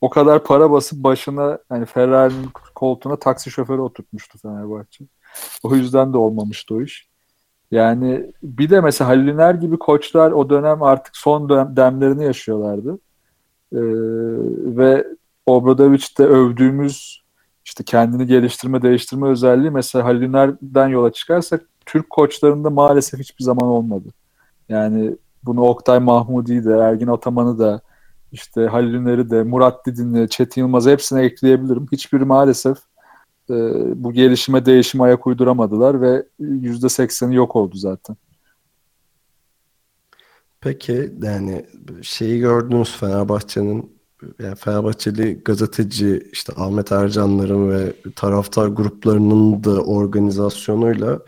[0.01, 5.05] o kadar para basıp başına hani Ferrari'nin koltuğuna taksi şoförü oturtmuştu Fenerbahçe.
[5.63, 7.09] O yüzden de olmamıştı o iş.
[7.71, 12.99] Yani bir de mesela Halil Üner gibi koçlar o dönem artık son dönem, demlerini yaşıyorlardı.
[13.73, 13.79] Ee,
[14.77, 15.07] ve
[15.47, 17.23] Obradoviç'te övdüğümüz
[17.65, 23.69] işte kendini geliştirme, değiştirme özelliği mesela Halil Üner'den yola çıkarsak Türk koçlarında maalesef hiçbir zaman
[23.69, 24.09] olmadı.
[24.69, 27.81] Yani bunu Oktay Mahmudi'yi de, Ergin Ataman'ı da,
[28.33, 31.87] işte Halil Üner'i de, Murat Didin'i, Çetin Yılmaz'ı hepsine ekleyebilirim.
[31.93, 32.79] Hiçbiri maalesef
[33.51, 33.55] e,
[34.05, 38.17] bu gelişime, değişime ayak uyduramadılar ve %80'i yok oldu zaten.
[40.61, 41.67] Peki yani
[42.03, 43.97] şeyi gördünüz Fenerbahçe'nin
[44.39, 51.19] yani Fenerbahçeli gazeteci işte Ahmet Ercanların ve taraftar gruplarının da organizasyonuyla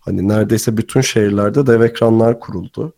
[0.00, 2.92] hani neredeyse bütün şehirlerde dev ekranlar kuruldu.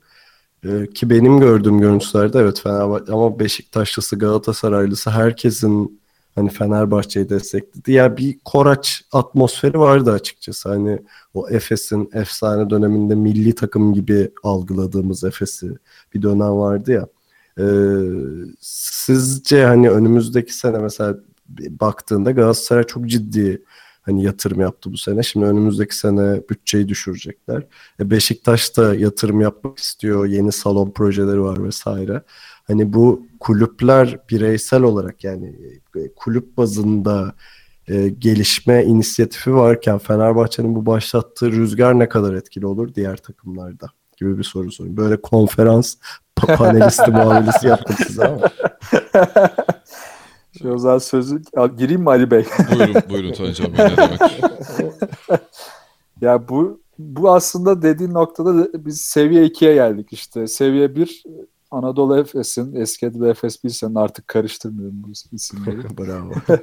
[0.65, 6.01] Ee, ki benim gördüğüm görüntülerde evet Fenerbahçe ama Beşiktaşlısı Galatasaraylısı herkesin
[6.39, 7.93] hani Fenerbahçe'yi destekledi.
[7.93, 10.69] Ya bir Koraç atmosferi vardı açıkçası.
[10.69, 10.99] Hani
[11.35, 15.71] o Efes'in efsane döneminde milli takım gibi algıladığımız Efes'i
[16.15, 17.07] bir dönem vardı ya.
[17.59, 17.65] Ee,
[18.61, 21.17] sizce hani önümüzdeki sene mesela
[21.71, 23.63] baktığında Galatasaray çok ciddi
[24.03, 25.23] hani yatırım yaptı bu sene.
[25.23, 27.67] Şimdi önümüzdeki sene bütçeyi düşürecekler.
[28.01, 30.27] E Beşiktaş da yatırım yapmak istiyor.
[30.27, 32.23] Yeni salon projeleri var vesaire.
[32.69, 35.47] Hani bu kulüpler bireysel olarak yani
[35.97, 37.35] e, kulüp bazında
[37.89, 44.39] e, gelişme inisiyatifi varken Fenerbahçe'nin bu başlattığı rüzgar ne kadar etkili olur diğer takımlarda gibi
[44.39, 44.97] bir soru sorayım.
[44.97, 45.97] Böyle konferans
[46.37, 48.41] pa- panelisti muamelesi yaptım size ama.
[50.63, 51.43] Şey, o zaman sözü
[51.79, 52.47] gireyim mi Ali Bey?
[52.73, 54.21] buyurun, buyurun Tancan Bey ne demek.
[56.21, 60.47] Ya bu bu aslında dediğin noktada da biz seviye 2'ye geldik işte.
[60.47, 61.23] Seviye 1
[61.71, 65.99] Anadolu Efes'in eski adı Efes Bilsen'in artık karıştırmıyorum bu isimleri.
[65.99, 66.33] Bravo.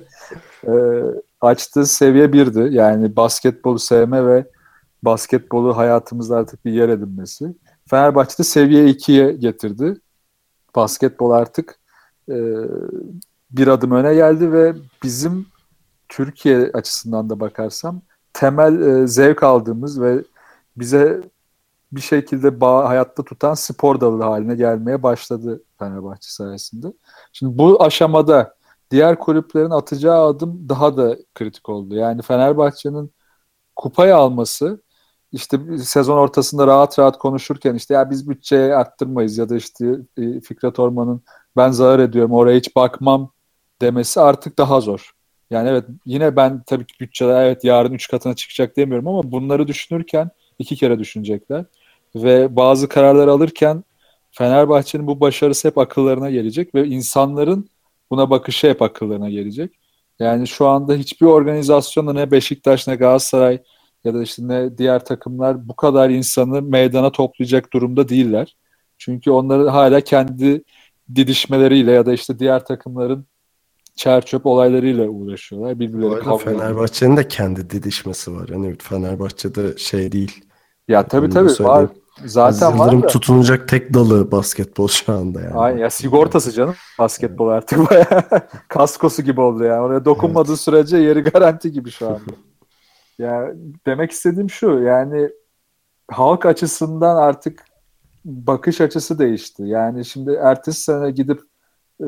[0.68, 1.04] Ee,
[1.42, 2.76] açtığı seviye 1'di.
[2.76, 4.46] Yani basketbolu sevme ve
[5.04, 7.56] basketbolu hayatımızda artık bir yer edinmesi.
[7.90, 10.02] Fenerbahçe'de seviye 2'ye getirdi.
[10.76, 11.80] Basketbol artık
[12.30, 12.36] e,
[13.52, 15.46] bir adım öne geldi ve bizim
[16.10, 18.02] Türkiye açısından da bakarsam
[18.34, 20.24] temel e, zevk aldığımız ve
[20.78, 21.22] bize
[21.96, 26.88] bir şekilde bağ, hayatta tutan spor dalı haline gelmeye başladı Fenerbahçe sayesinde.
[27.34, 28.56] Şimdi bu aşamada
[28.92, 31.96] diğer kulüplerin atacağı adım daha da kritik oldu.
[31.96, 33.12] Yani Fenerbahçe'nin
[33.76, 34.82] kupayı alması
[35.32, 39.86] işte sezon ortasında rahat rahat konuşurken işte ya biz bütçeyi arttırmayız ya da işte
[40.18, 41.22] e, Fikret Orman'ın
[41.58, 43.32] ben zarar ediyorum oraya hiç bakmam
[43.82, 45.12] demesi artık daha zor.
[45.50, 49.68] Yani evet yine ben tabii ki bütçeler evet yarın 3 katına çıkacak demiyorum ama bunları
[49.68, 50.30] düşünürken
[50.60, 51.66] iki kere düşünecekler.
[52.16, 53.84] Ve bazı kararlar alırken
[54.32, 57.70] Fenerbahçe'nin bu başarısı hep akıllarına gelecek ve insanların
[58.12, 59.72] buna bakışı hep akıllarına gelecek.
[60.20, 63.60] Yani şu anda hiçbir organizasyonda ne Beşiktaş ne Galatasaray
[64.04, 68.56] ya da işte ne diğer takımlar bu kadar insanı meydana toplayacak durumda değiller.
[68.98, 70.64] Çünkü onları hala kendi
[71.16, 73.26] didişmeleriyle ya da işte diğer takımların
[73.96, 75.80] çerçöp olaylarıyla uğraşıyorlar.
[75.80, 78.50] Birbirleri kavga Fenerbahçe'nin de kendi didişmesi var.
[78.50, 80.46] Yani Fenerbahçe'de şey değil.
[80.88, 81.90] Ya tabii tabii var.
[82.24, 83.08] Zaten Aziz var Yıldırım da.
[83.08, 85.54] tutunacak tek dalı basketbol şu anda yani.
[85.54, 88.24] Aynen ya sigortası canım basketbol artık bayağı
[88.68, 89.82] kaskosu gibi oldu yani.
[89.82, 92.20] Oraya dokunmadığı sürece yeri garanti gibi şu anda.
[93.20, 93.54] Ya
[93.86, 95.30] demek istediğim şu yani
[96.12, 97.64] halk açısından artık
[98.26, 99.64] bakış açısı değişti.
[99.66, 101.42] Yani şimdi ertesi sene gidip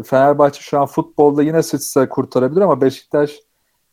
[0.03, 3.39] Fenerbahçe şu an futbolda yine sıçsa kurtarabilir ama Beşiktaş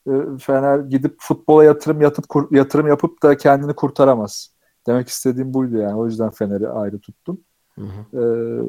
[0.07, 4.54] e, Fener gidip futbola yatırım yatıp yatırım yapıp da kendini kurtaramaz.
[4.87, 5.95] Demek istediğim buydu yani.
[5.95, 7.41] O yüzden Fener'i ayrı tuttum.
[7.74, 8.20] Hı hı.
[8.20, 8.62] Ee,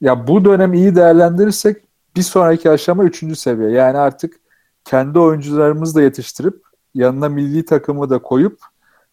[0.00, 1.76] ya bu dönem iyi değerlendirirsek
[2.16, 3.70] bir sonraki aşama üçüncü seviye.
[3.70, 4.40] Yani artık
[4.84, 6.62] kendi oyuncularımızı da yetiştirip
[6.94, 8.58] yanına milli takımı da koyup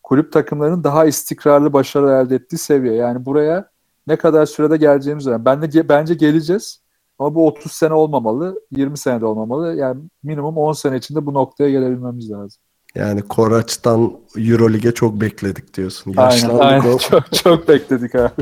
[0.04, 2.94] kulüp takımlarının daha istikrarlı başarı elde ettiği seviye.
[2.94, 3.70] Yani buraya
[4.08, 5.46] ne kadar sürede geleceğimiz önemli.
[5.46, 6.82] Ben de bence geleceğiz.
[7.20, 9.76] Ama bu 30 sene olmamalı, 20 sene de olmamalı.
[9.76, 12.62] Yani minimum 10 sene içinde bu noktaya gelebilmemiz lazım.
[12.98, 16.14] Yani Koraç'tan Eurolig'e çok bekledik diyorsun.
[16.18, 16.94] Aynen, Yaşlandık aynen.
[16.94, 16.98] o.
[17.10, 18.32] Çok, çok bekledik abi.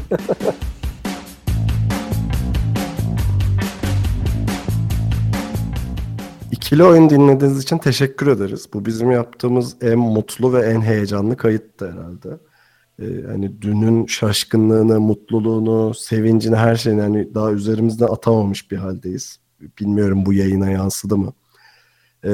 [6.52, 8.68] İkili oyun dinlediğiniz için teşekkür ederiz.
[8.74, 12.30] Bu bizim yaptığımız en mutlu ve en heyecanlı kayıttı herhalde.
[13.00, 19.40] Ee, hani dünün şaşkınlığını, mutluluğunu, sevincini, her şeyini hani daha üzerimizden atamamış bir haldeyiz.
[19.80, 21.34] Bilmiyorum bu yayına yansıdı mı?
[22.26, 22.30] Ee,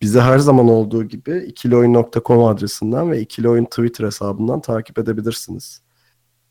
[0.00, 5.82] bizi her zaman olduğu gibi ikilioyun.com adresinden ve ikilioyun Twitter hesabından takip edebilirsiniz.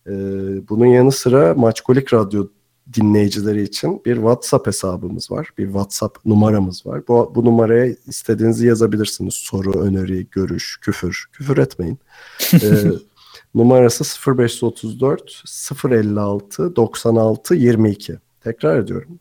[0.08, 0.12] Ee,
[0.70, 2.48] bunun yanı sıra Maçkolik Radyo
[2.94, 5.50] dinleyicileri için bir WhatsApp hesabımız var.
[5.58, 7.08] Bir WhatsApp numaramız var.
[7.08, 9.34] Bu, bu numaraya istediğinizi yazabilirsiniz.
[9.34, 11.26] Soru, öneri, görüş, küfür.
[11.34, 12.00] Küfür etmeyin.
[12.54, 12.58] Ee,
[13.56, 14.04] numarası
[14.38, 15.44] 0534
[15.86, 18.20] 056 96 22.
[18.44, 19.20] Tekrar ediyorum.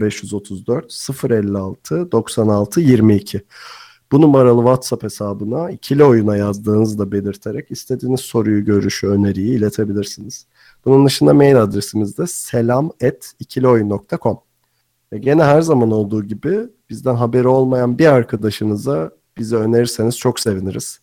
[0.00, 3.42] 0534 056 96 22.
[4.12, 10.46] Bu numaralı WhatsApp hesabına ikili oyuna yazdığınızı da belirterek istediğiniz soruyu, görüşü, öneriyi iletebilirsiniz.
[10.84, 14.38] Bunun dışında mail adresimiz de selam@ikilioyun.com.
[15.12, 16.58] Ve gene her zaman olduğu gibi
[16.90, 21.00] bizden haberi olmayan bir arkadaşınıza bizi önerirseniz çok seviniriz.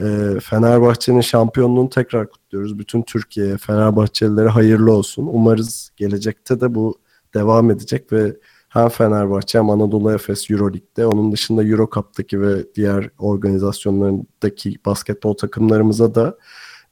[0.00, 2.78] Ee, Fenerbahçe'nin şampiyonluğunu tekrar kutluyoruz.
[2.78, 5.28] Bütün Türkiye, Fenerbahçelilere hayırlı olsun.
[5.32, 6.98] Umarız gelecekte de bu
[7.34, 8.36] devam edecek ve
[8.68, 16.14] hem Fenerbahçe hem Anadolu Efes Euroleague'de onun dışında Euro Cup'taki ve diğer organizasyonlarındaki basketbol takımlarımıza
[16.14, 16.38] da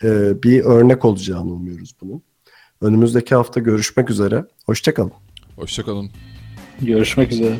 [0.04, 2.22] e, bir örnek olacağını umuyoruz bunun.
[2.80, 4.44] Önümüzdeki hafta görüşmek üzere.
[4.66, 5.12] Hoşçakalın.
[5.56, 6.10] Hoşçakalın.
[6.80, 7.58] Görüşmek üzere.